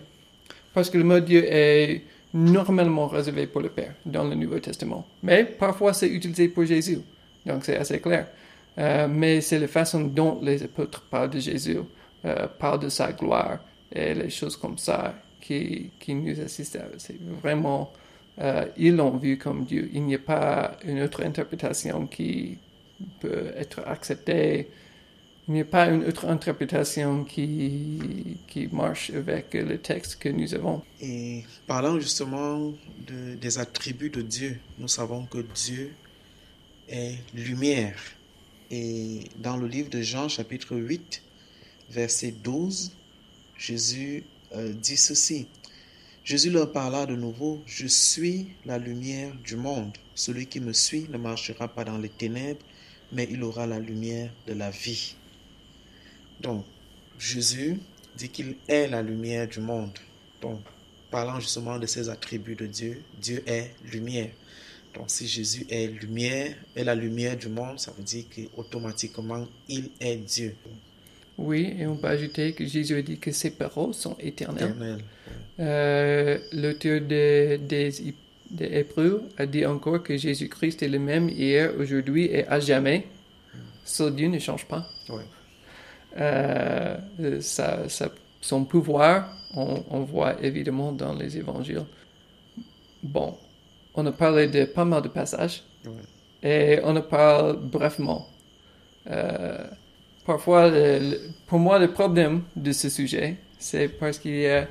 parce 0.74 0.90
que 0.90 0.98
le 0.98 1.04
mot 1.04 1.20
Dieu 1.20 1.44
est 1.46 2.02
normalement 2.35 3.06
réservé 3.06 3.46
pour 3.46 3.61
le 3.61 3.68
Père 3.68 3.94
dans 4.04 4.24
le 4.24 4.35
Nouveau 4.35 4.59
Testament. 4.59 5.06
Mais 5.22 5.44
parfois 5.44 5.92
c'est 5.92 6.09
utilisé 6.09 6.48
pour 6.48 6.64
Jésus, 6.64 6.98
donc 7.46 7.64
c'est 7.64 7.76
assez 7.76 8.00
clair. 8.00 8.26
Euh, 8.78 9.09
mais 9.09 9.40
c'est 9.40 9.59
la 9.59 9.68
façon 9.68 10.00
dont 10.00 10.40
les 10.42 10.62
apôtres 10.62 11.02
parlent 11.02 11.30
de 11.30 11.38
Jésus, 11.40 11.78
euh, 12.24 12.46
parlent 12.59 12.80
de 12.80 12.88
sa 12.88 13.12
gloire 13.12 13.59
et 13.92 14.14
les 14.14 14.30
choses 14.30 14.56
comme 14.56 14.78
ça 14.78 15.14
qui, 15.40 15.90
qui 15.98 16.14
nous 16.14 16.40
assistent. 16.40 16.78
C'est 16.98 17.18
vraiment, 17.42 17.92
euh, 18.40 18.66
ils 18.76 18.94
l'ont 18.94 19.16
vu 19.16 19.38
comme 19.38 19.64
Dieu. 19.64 19.90
Il 19.92 20.04
n'y 20.04 20.14
a 20.14 20.18
pas 20.18 20.76
une 20.85 21.02
autre 21.02 21.24
interprétation 21.24 22.06
qui 22.06 22.59
peut 23.20 23.52
être 23.56 23.80
acceptée. 23.87 24.68
Il 25.50 25.54
n'y 25.54 25.60
a 25.62 25.64
pas 25.64 25.86
une 25.88 26.04
autre 26.04 26.26
interprétation 26.28 27.24
qui, 27.24 28.38
qui 28.46 28.68
marche 28.68 29.10
avec 29.10 29.52
le 29.54 29.78
texte 29.78 30.14
que 30.22 30.28
nous 30.28 30.54
avons. 30.54 30.80
Et 31.00 31.44
parlant 31.66 31.98
justement 31.98 32.72
de- 33.08 33.34
des 33.34 33.58
attributs 33.58 34.10
de 34.10 34.22
Dieu, 34.22 34.60
nous 34.78 34.86
savons 34.86 35.26
que 35.26 35.38
Dieu 35.38 35.92
est 36.88 37.16
lumière. 37.34 37.98
Et 38.70 39.24
dans 39.38 39.56
le 39.56 39.66
livre 39.66 39.90
de 39.90 40.02
Jean, 40.02 40.28
chapitre 40.28 40.76
8, 40.76 41.24
verset 41.90 42.30
12, 42.30 42.92
Jésus 43.58 44.24
euh, 44.54 44.72
dit 44.72 44.96
ceci. 44.96 45.48
Jésus 46.24 46.50
leur 46.50 46.70
parla 46.72 47.06
de 47.06 47.16
nouveau, 47.16 47.62
Je 47.66 47.88
suis 47.88 48.48
la 48.64 48.78
lumière 48.78 49.34
du 49.44 49.56
monde. 49.56 49.98
Celui 50.14 50.46
qui 50.46 50.60
me 50.60 50.72
suit 50.72 51.08
ne 51.10 51.18
marchera 51.18 51.68
pas 51.68 51.84
dans 51.84 51.98
les 51.98 52.08
ténèbres, 52.10 52.64
mais 53.12 53.26
il 53.30 53.42
aura 53.42 53.66
la 53.66 53.80
lumière 53.80 54.32
de 54.46 54.52
la 54.54 54.70
vie. 54.70 55.16
Donc, 56.40 56.64
Jésus 57.18 57.76
dit 58.16 58.29
qu'il 58.29 58.57
est 58.68 58.88
la 58.88 59.03
lumière 59.03 59.46
du 59.48 59.61
monde. 59.61 59.92
Donc, 60.40 60.61
parlant 61.11 61.38
justement 61.40 61.79
de 61.79 61.87
ces 61.87 62.09
attributs 62.09 62.55
de 62.57 62.66
Dieu, 62.66 63.03
Dieu 63.20 63.42
est 63.46 63.70
lumière. 63.92 64.31
Donc, 64.94 65.05
si 65.09 65.26
Jésus 65.29 65.66
est 65.70 65.87
lumière, 65.87 66.55
est 66.74 66.85
la 66.85 66.94
lumière 66.94 67.37
du 67.37 67.48
monde, 67.48 67.79
ça 67.79 67.92
veut 67.96 68.03
dire 68.03 68.24
qu'automatiquement, 68.35 69.46
il 69.68 69.90
est 70.00 70.16
Dieu. 70.16 70.55
Oui, 71.38 71.74
et 71.79 71.87
on 71.87 71.96
peut 71.96 72.09
ajouter 72.09 72.53
que 72.53 72.66
Jésus 72.66 72.96
a 72.96 73.03
dit 73.03 73.18
que 73.18 73.31
ses 73.33 73.50
paroles 73.50 73.94
sont 73.94 74.16
éternelles. 74.18 74.70
Éternel. 74.70 74.98
Euh, 75.61 76.38
L'auteur 76.53 77.00
de- 77.00 77.57
des, 77.57 77.90
des 78.50 78.66
Hébreux 78.79 79.22
a 79.38 79.46
dit 79.46 79.64
encore 79.64 80.03
que 80.03 80.16
Jésus-Christ 80.16 80.83
est 80.83 80.88
le 80.88 80.98
même 80.98 81.29
hier, 81.29 81.72
aujourd'hui 81.79 82.24
et 82.26 82.46
à 82.46 82.61
jamais. 82.61 83.07
Seul 83.85 84.14
Dieu 84.16 84.29
ne 84.29 84.38
change 84.38 84.66
pas. 84.66 84.87
Euh, 86.18 86.96
sa- 87.40 87.88
sa- 87.88 88.11
son 88.40 88.64
pouvoir, 88.64 89.33
on, 89.55 89.83
on 89.90 90.01
voit 90.01 90.42
évidemment 90.42 90.92
dans 90.92 91.12
les 91.14 91.37
évangiles. 91.37 91.85
Bon, 93.03 93.37
on 93.94 94.05
a 94.07 94.12
parlé 94.12 94.49
de 94.49 94.64
pas 94.64 94.85
mal 94.85 95.03
de 95.03 95.09
passages 95.09 95.62
Ouais. 95.87 95.92
et 96.42 96.81
on 96.85 96.96
en 96.96 97.03
parle 97.03 97.57
brièvement. 97.61 98.27
Euh, 99.11 99.66
parfois, 100.27 100.68
le- 100.68 100.99
le- 100.99 101.20
pour 101.46 101.59
moi, 101.59 101.79
le 101.79 101.92
problème 101.92 102.42
de 102.57 102.73
ce 102.73 102.88
sujet, 102.88 103.37
c'est 103.59 103.88
parce 103.88 104.18
qu'il 104.18 104.37
y 104.37 104.46
a 104.49 104.66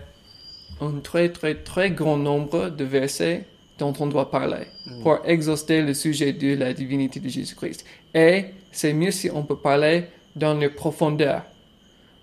un 0.81 0.99
très, 0.99 1.29
très, 1.29 1.55
très 1.55 1.89
grand 1.91 2.17
nombre 2.17 2.69
de 2.69 2.83
versets 2.83 3.45
dont 3.79 3.93
on 3.99 4.07
doit 4.07 4.29
parler 4.29 4.65
pour 5.03 5.19
exhauster 5.25 5.81
le 5.81 5.93
sujet 5.93 6.33
de 6.33 6.53
la 6.55 6.73
divinité 6.73 7.19
de 7.21 7.29
Jésus-Christ. 7.29 7.85
Et 8.13 8.45
c'est 8.71 8.93
mieux 8.93 9.11
si 9.11 9.29
on 9.31 9.43
peut 9.43 9.55
parler 9.57 10.03
dans 10.39 10.57
les 10.57 10.69
profondeurs. 10.69 11.43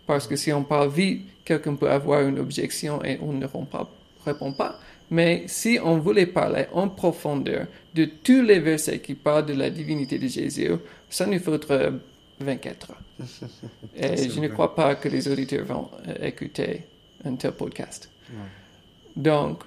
Parce 0.07 0.27
que 0.27 0.37
si 0.37 0.53
on 0.53 0.65
parle 0.65 0.91
vite, 0.91 1.27
quelqu'un 1.45 1.75
peut 1.75 1.91
avoir 1.91 2.23
une 2.27 2.39
objection 2.39 3.03
et 3.05 3.19
on 3.21 3.33
ne 3.33 3.47
répond 3.47 4.53
pas. 4.53 4.79
Mais 5.11 5.45
si 5.47 5.79
on 5.83 5.99
voulait 5.99 6.27
parler 6.27 6.67
en 6.73 6.89
profondeur 6.89 7.67
de 7.95 8.07
tous 8.07 8.43
les 8.43 8.59
versets 8.59 8.99
qui 8.99 9.15
parlent 9.15 9.47
de 9.47 9.55
la 9.55 9.71
divinité 9.71 10.19
de 10.19 10.27
Jésus, 10.27 10.73
ça 11.09 11.27
nous 11.27 11.39
faudrait 11.39 11.93
24 12.41 12.91
heures. 12.91 13.03
Et 13.97 14.29
je 14.29 14.41
ne 14.41 14.49
crois 14.49 14.75
pas 14.75 14.97
que 14.97 15.09
les 15.09 15.29
auditeurs 15.29 15.65
vont 15.65 15.89
euh, 16.09 16.27
écouter 16.27 16.83
un 17.25 17.35
tel 17.37 17.53
podcast. 17.53 18.11
Donc, 19.15 19.63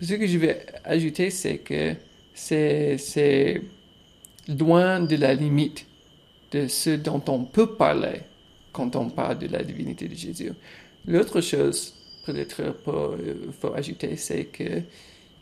ce 0.00 0.14
que 0.14 0.26
je 0.26 0.38
vais 0.38 0.66
ajouter, 0.84 1.30
c'est 1.30 1.58
que 1.58 1.94
c'est 2.34 3.62
loin 4.48 5.00
de 5.00 5.16
la 5.16 5.34
limite 5.34 5.86
de 6.52 6.68
ce 6.68 6.90
dont 6.90 7.22
on 7.28 7.44
peut 7.44 7.74
parler 7.74 8.20
quand 8.72 8.96
on 8.96 9.08
parle 9.10 9.38
de 9.38 9.48
la 9.48 9.62
divinité 9.62 10.08
de 10.08 10.14
Jésus. 10.14 10.52
L'autre 11.06 11.40
chose, 11.40 11.94
peut-être 12.24 12.60
il 12.60 13.52
faut 13.60 13.74
ajouter, 13.74 14.16
c'est 14.16 14.44
que 14.44 14.82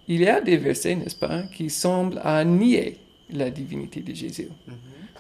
il 0.09 0.23
y 0.23 0.29
a 0.29 0.41
des 0.41 0.57
versets, 0.57 0.97
n'est-ce 0.97 1.17
pas, 1.17 1.43
qui 1.55 1.71
semblent 1.71 2.21
à 2.25 2.45
nier 2.45 2.97
la 3.33 3.51
divinité 3.51 4.01
de 4.01 4.13
Jésus. 4.13 4.49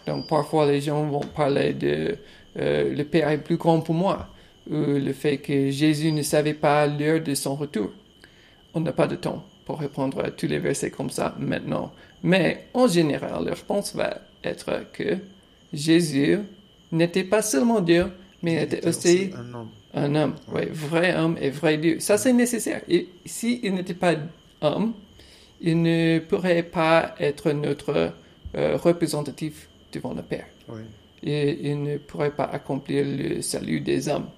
Donc 0.07 0.27
parfois 0.27 0.67
les 0.67 0.81
gens 0.81 1.05
vont 1.07 1.21
parler 1.21 1.75
de 1.75 2.17
euh, 2.59 2.93
le 2.93 3.05
Père 3.05 3.29
est 3.29 3.39
plus 3.39 3.57
grand 3.57 3.81
pour 3.81 3.95
moi, 3.95 4.29
ou 4.69 4.75
le 4.75 5.13
fait 5.13 5.39
que 5.39 5.71
Jésus 5.71 6.11
ne 6.11 6.23
savait 6.23 6.55
pas 6.55 6.87
l'heure 6.87 7.21
de 7.21 7.35
son 7.35 7.55
retour. 7.55 7.91
On 8.75 8.81
n'a 8.81 8.93
pas 8.93 9.07
de 9.07 9.17
temps 9.17 9.45
pour 9.65 9.79
répondre 9.79 10.25
à 10.25 10.31
tous 10.31 10.47
les 10.47 10.59
versets 10.59 10.91
comme 10.91 11.11
ça 11.11 11.37
maintenant. 11.39 11.93
Mais 12.23 12.67
en 12.75 12.89
général, 12.89 13.45
la 13.45 13.55
réponse 13.55 13.95
va 13.95 14.19
être 14.43 14.91
que 14.93 15.19
Jésus 15.73 16.39
n'était 16.93 17.25
pas 17.25 17.43
seulement 17.43 17.81
Dieu, 17.81 18.07
mais 18.43 18.55
il 18.55 18.59
était 18.61 18.87
aussi 18.87 19.31
un 19.35 19.55
homme. 19.55 19.69
un 19.95 20.15
homme, 20.15 20.35
oui, 20.53 20.63
vrai 20.71 21.15
homme 21.17 21.37
et 21.41 21.51
vrai 21.51 21.79
Dieu. 21.79 22.01
Ça, 22.01 22.19
c'est 22.19 22.33
nécessaire. 22.33 22.83
Et 22.89 23.09
s'il 23.25 23.75
n'était 23.75 23.95
pas 23.95 24.15
homme, 24.61 24.95
il 25.61 25.83
ne 25.83 26.19
pourrait 26.21 26.63
pas 26.63 27.15
être 27.19 27.53
notre 27.53 28.13
euh, 28.57 28.77
représentatif 28.77 29.69
devant 29.93 30.15
le 30.15 30.23
Père. 30.23 30.47
Oui. 30.69 30.81
Et 31.23 31.71
il 31.71 31.83
ne 31.83 31.99
pourrait 31.99 32.35
pas 32.35 32.45
accomplir 32.45 33.05
le 33.07 33.43
salut 33.43 33.81
des 33.81 34.09
hommes. 34.09 34.29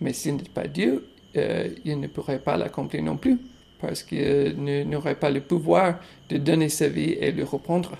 Mais 0.00 0.12
s'il 0.12 0.36
n'était 0.36 0.48
pas 0.48 0.66
Dieu, 0.66 1.06
euh, 1.36 1.68
il 1.84 2.00
ne 2.00 2.06
pourrait 2.06 2.38
pas 2.38 2.56
l'accomplir 2.56 3.02
non 3.02 3.16
plus, 3.16 3.38
parce 3.80 4.02
qu'il 4.02 4.54
n'aurait 4.88 5.14
pas 5.14 5.30
le 5.30 5.40
pouvoir 5.40 6.00
de 6.28 6.38
donner 6.38 6.68
sa 6.68 6.88
vie 6.88 7.12
et 7.12 7.30
le 7.30 7.44
reprendre. 7.44 7.96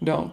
Donc, 0.00 0.30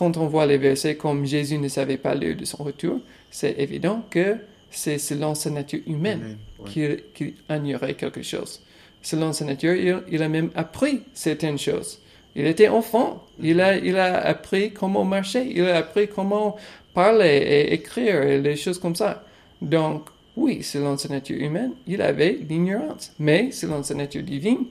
quand 0.00 0.16
on 0.16 0.28
voit 0.28 0.46
les 0.46 0.56
versets 0.56 0.96
comme 0.96 1.26
Jésus 1.26 1.58
ne 1.58 1.68
savait 1.68 1.98
pas 1.98 2.14
l'heure 2.14 2.34
de 2.34 2.46
son 2.46 2.64
retour, 2.64 3.00
c'est 3.30 3.54
évident 3.58 4.02
que 4.08 4.38
c'est 4.70 4.96
selon 4.96 5.34
sa 5.34 5.50
nature 5.50 5.80
humaine 5.86 6.38
qu'il 6.64 7.02
ignorait 7.50 7.92
quelque 7.92 8.22
chose. 8.22 8.62
Selon 9.02 9.34
sa 9.34 9.44
nature, 9.44 9.74
il, 9.74 10.02
il 10.10 10.22
a 10.22 10.28
même 10.30 10.52
appris 10.54 11.02
certaines 11.12 11.58
choses. 11.58 11.98
Il 12.34 12.46
était 12.46 12.68
enfant, 12.68 13.26
il 13.42 13.60
a, 13.60 13.76
il 13.76 13.98
a 13.98 14.24
appris 14.24 14.72
comment 14.72 15.04
marcher, 15.04 15.46
il 15.54 15.66
a 15.66 15.76
appris 15.76 16.08
comment 16.08 16.56
parler 16.94 17.36
et 17.36 17.74
écrire 17.74 18.22
et 18.22 18.40
les 18.40 18.56
choses 18.56 18.78
comme 18.78 18.96
ça. 18.96 19.22
Donc, 19.60 20.06
oui, 20.34 20.62
selon 20.62 20.96
sa 20.96 21.10
nature 21.10 21.38
humaine, 21.38 21.72
il 21.86 22.00
avait 22.00 22.38
l'ignorance. 22.48 23.12
Mais 23.18 23.50
selon 23.50 23.82
sa 23.82 23.92
nature 23.92 24.22
divine, 24.22 24.64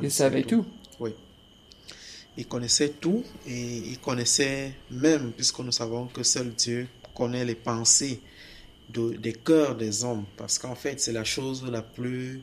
il 0.00 0.12
savait 0.12 0.44
tout. 0.44 0.64
Oui. 1.00 1.10
Il 2.38 2.46
connaissait 2.46 2.90
tout 2.90 3.24
et 3.46 3.78
il 3.78 3.98
connaissait 3.98 4.74
même, 4.90 5.32
puisque 5.32 5.58
nous 5.60 5.72
savons 5.72 6.06
que 6.06 6.22
seul 6.22 6.50
Dieu 6.54 6.86
connaît 7.14 7.44
les 7.44 7.54
pensées 7.54 8.20
de- 8.90 9.14
des 9.16 9.32
cœurs 9.32 9.74
des 9.74 10.04
hommes. 10.04 10.24
Parce 10.36 10.58
qu'en 10.58 10.74
fait, 10.74 11.00
c'est 11.00 11.12
la 11.12 11.24
chose 11.24 11.64
la 11.64 11.82
plus 11.82 12.42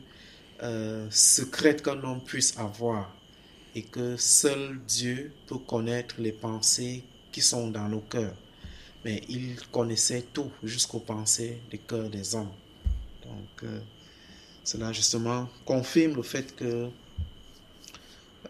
euh, 0.62 1.06
secrète 1.10 1.82
qu'un 1.82 2.02
homme 2.02 2.22
puisse 2.24 2.56
avoir. 2.58 3.14
Et 3.76 3.82
que 3.82 4.16
seul 4.16 4.78
Dieu 4.86 5.32
peut 5.46 5.58
connaître 5.58 6.14
les 6.18 6.30
pensées 6.32 7.02
qui 7.32 7.40
sont 7.40 7.68
dans 7.68 7.88
nos 7.88 8.00
cœurs. 8.00 8.34
Mais 9.04 9.22
il 9.28 9.56
connaissait 9.72 10.22
tout 10.32 10.50
jusqu'aux 10.62 11.00
pensées 11.00 11.58
des 11.70 11.78
cœurs 11.78 12.08
des 12.08 12.34
hommes. 12.36 12.52
Donc, 13.24 13.64
euh, 13.64 13.80
cela 14.62 14.92
justement 14.92 15.48
confirme 15.64 16.14
le 16.14 16.22
fait 16.22 16.54
que 16.54 16.88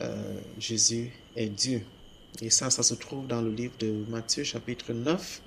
euh, 0.01 0.41
Jésus 0.59 1.11
est 1.37 1.49
Dieu. 1.49 1.83
Et 2.43 2.51
ça, 2.51 2.71
ça 2.71 2.83
se 2.83 2.95
trouve 2.95 3.27
dans 3.27 3.41
le 3.41 3.51
livre 3.51 3.75
de 3.79 4.05
Matthieu 4.09 4.45
chapitre 4.45 4.93
9, 4.93 5.43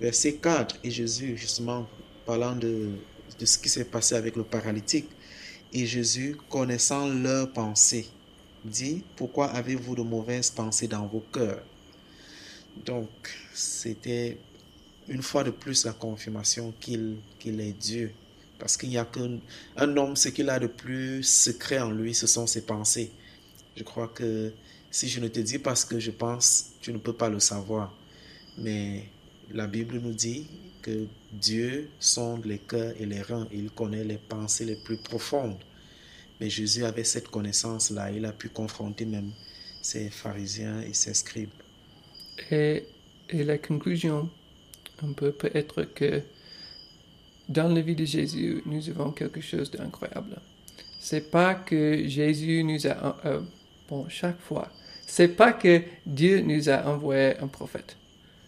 verset 0.00 0.34
4. 0.34 0.78
Et 0.84 0.90
Jésus, 0.90 1.36
justement, 1.36 1.88
parlant 2.24 2.56
de, 2.56 2.90
de 3.38 3.46
ce 3.46 3.58
qui 3.58 3.68
s'est 3.68 3.84
passé 3.84 4.14
avec 4.14 4.36
le 4.36 4.44
paralytique, 4.44 5.08
et 5.72 5.86
Jésus, 5.86 6.36
connaissant 6.50 7.08
leurs 7.08 7.50
pensées, 7.50 8.06
dit, 8.64 9.02
pourquoi 9.16 9.46
avez-vous 9.46 9.94
de 9.94 10.02
mauvaises 10.02 10.50
pensées 10.50 10.88
dans 10.88 11.06
vos 11.06 11.24
cœurs? 11.32 11.62
Donc, 12.84 13.08
c'était 13.54 14.38
une 15.08 15.22
fois 15.22 15.44
de 15.44 15.50
plus 15.50 15.84
la 15.84 15.92
confirmation 15.92 16.72
qu'il 16.80 17.16
qu'il 17.38 17.60
est 17.60 17.72
Dieu. 17.72 18.12
Parce 18.58 18.76
qu'il 18.76 18.90
n'y 18.90 18.98
a 18.98 19.04
qu'un 19.04 19.38
un 19.76 19.96
homme, 19.96 20.16
ce 20.16 20.28
qu'il 20.28 20.48
a 20.48 20.58
de 20.58 20.68
plus 20.68 21.22
secret 21.22 21.80
en 21.80 21.90
lui, 21.90 22.14
ce 22.14 22.26
sont 22.26 22.46
ses 22.46 22.62
pensées. 22.62 23.10
Je 23.76 23.82
crois 23.82 24.08
que 24.08 24.52
si 24.92 25.08
je 25.08 25.20
ne 25.20 25.28
te 25.28 25.40
dis 25.40 25.58
pas 25.58 25.74
ce 25.74 25.86
que 25.86 25.98
je 25.98 26.10
pense, 26.10 26.72
tu 26.82 26.92
ne 26.92 26.98
peux 26.98 27.14
pas 27.14 27.30
le 27.30 27.40
savoir. 27.40 27.92
Mais 28.58 29.08
la 29.50 29.66
Bible 29.66 29.98
nous 29.98 30.12
dit 30.12 30.46
que 30.82 31.06
Dieu 31.32 31.88
sonde 31.98 32.44
les 32.44 32.58
cœurs 32.58 32.92
et 33.00 33.06
les 33.06 33.22
reins. 33.22 33.48
Il 33.52 33.70
connaît 33.70 34.04
les 34.04 34.18
pensées 34.18 34.66
les 34.66 34.76
plus 34.76 34.98
profondes. 34.98 35.56
Mais 36.40 36.50
Jésus 36.50 36.84
avait 36.84 37.04
cette 37.04 37.28
connaissance-là. 37.28 38.10
Il 38.10 38.26
a 38.26 38.32
pu 38.32 38.50
confronter 38.50 39.06
même 39.06 39.30
ses 39.80 40.10
pharisiens 40.10 40.82
et 40.82 40.92
ses 40.92 41.14
scribes. 41.14 41.48
Et, 42.50 42.84
la 43.32 43.56
conclusion, 43.56 44.28
peu 45.16 45.32
peut 45.32 45.50
être 45.54 45.84
que 45.84 46.20
dans 47.48 47.68
la 47.68 47.80
vie 47.80 47.96
de 47.96 48.04
Jésus, 48.04 48.62
nous 48.66 48.90
avons 48.90 49.10
quelque 49.10 49.40
chose 49.40 49.70
d'incroyable. 49.70 50.38
C'est 51.00 51.30
pas 51.30 51.54
que 51.54 52.06
Jésus 52.06 52.62
nous 52.62 52.86
a, 52.86 53.16
euh, 53.24 53.40
bon, 53.88 54.06
chaque 54.10 54.38
fois, 54.40 54.70
c'est 55.12 55.28
pas 55.28 55.52
que 55.52 55.82
Dieu 56.06 56.40
nous 56.40 56.70
a 56.70 56.86
envoyé 56.86 57.36
un 57.38 57.46
prophète. 57.46 57.98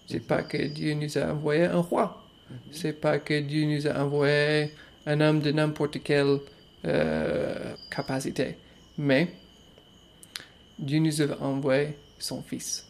C'est 0.07 0.27
pas 0.27 0.43
que 0.43 0.57
Dieu 0.57 0.95
nous 0.95 1.19
a 1.19 1.31
envoyé 1.31 1.65
un 1.65 1.81
roi. 1.81 2.25
C'est 2.73 2.99
pas 2.99 3.19
que 3.19 3.39
Dieu 3.39 3.67
nous 3.67 3.87
a 3.87 4.03
envoyé 4.03 4.71
un 5.05 5.21
homme 5.21 5.41
de 5.41 5.53
n'importe 5.53 6.03
quelle 6.03 6.39
euh, 6.87 7.75
capacité. 7.91 8.57
Mais 8.97 9.29
Dieu 10.79 11.01
nous 11.01 11.21
a 11.21 11.39
envoyé 11.43 11.99
son 12.19 12.41
Fils. 12.41 12.87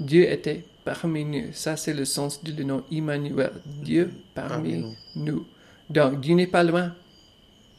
Dieu 0.00 0.26
était 0.32 0.64
parmi 0.82 1.26
nous. 1.26 1.52
Ça, 1.52 1.76
c'est 1.76 1.92
le 1.92 2.06
sens 2.06 2.42
du 2.42 2.64
nom 2.64 2.84
Emmanuel. 2.90 3.52
Dieu 3.66 4.12
parmi, 4.34 4.82
nous. 5.14 5.46
Donc, 5.90 6.22
Dieu 6.22 6.36
n'est 6.36 6.46
pas 6.46 6.62
loin. 6.62 6.94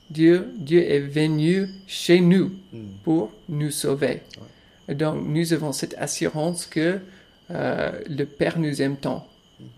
Dieu, 0.07 0.49
Dieu 0.55 0.83
est 0.83 0.99
venu 0.99 1.67
chez 1.87 2.21
nous 2.21 2.51
pour 3.03 3.31
nous 3.49 3.71
sauver. 3.71 4.21
Et 4.37 4.54
donc, 4.93 5.25
nous 5.25 5.53
avons 5.53 5.71
cette 5.71 5.95
assurance 5.97 6.65
que 6.65 6.99
euh, 7.51 7.91
le 8.09 8.25
Père 8.25 8.59
nous 8.59 8.81
aime 8.81 8.97
tant, 8.97 9.25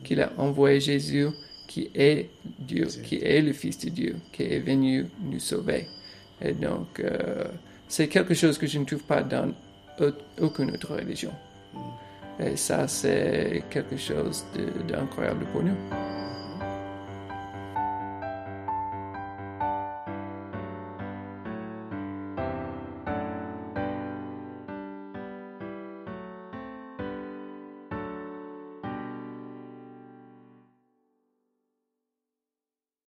qu'il 0.04 0.22
a 0.22 0.32
envoyé 0.38 0.80
Jésus, 0.80 1.28
qui 1.68 1.90
est 1.96 2.30
Dieu, 2.60 2.88
qui 3.04 3.18
est 3.24 3.42
le 3.42 3.54
Fils 3.54 3.78
de 3.80 3.90
Dieu, 3.90 4.16
qui 4.32 4.44
est 4.44 4.60
venu 4.60 5.06
nous 5.22 5.40
sauver. 5.40 5.88
Et 6.42 6.54
donc, 6.54 7.00
euh, 7.00 7.44
c'est 7.88 8.08
quelque 8.08 8.34
chose 8.34 8.58
que 8.58 8.68
je 8.68 8.80
ne 8.80 8.86
trouve 8.86 9.04
pas 9.04 9.22
dans 9.24 9.54
au- 10.00 10.44
aucune 10.44 10.72
autre 10.72 10.96
religion. 10.96 11.32
Et 12.40 12.56
ça, 12.56 12.88
c'est 12.88 13.64
quelque 13.70 13.98
chose 13.98 14.44
d'incroyable 14.88 15.46
pour 15.52 15.64
nous. 15.64 16.17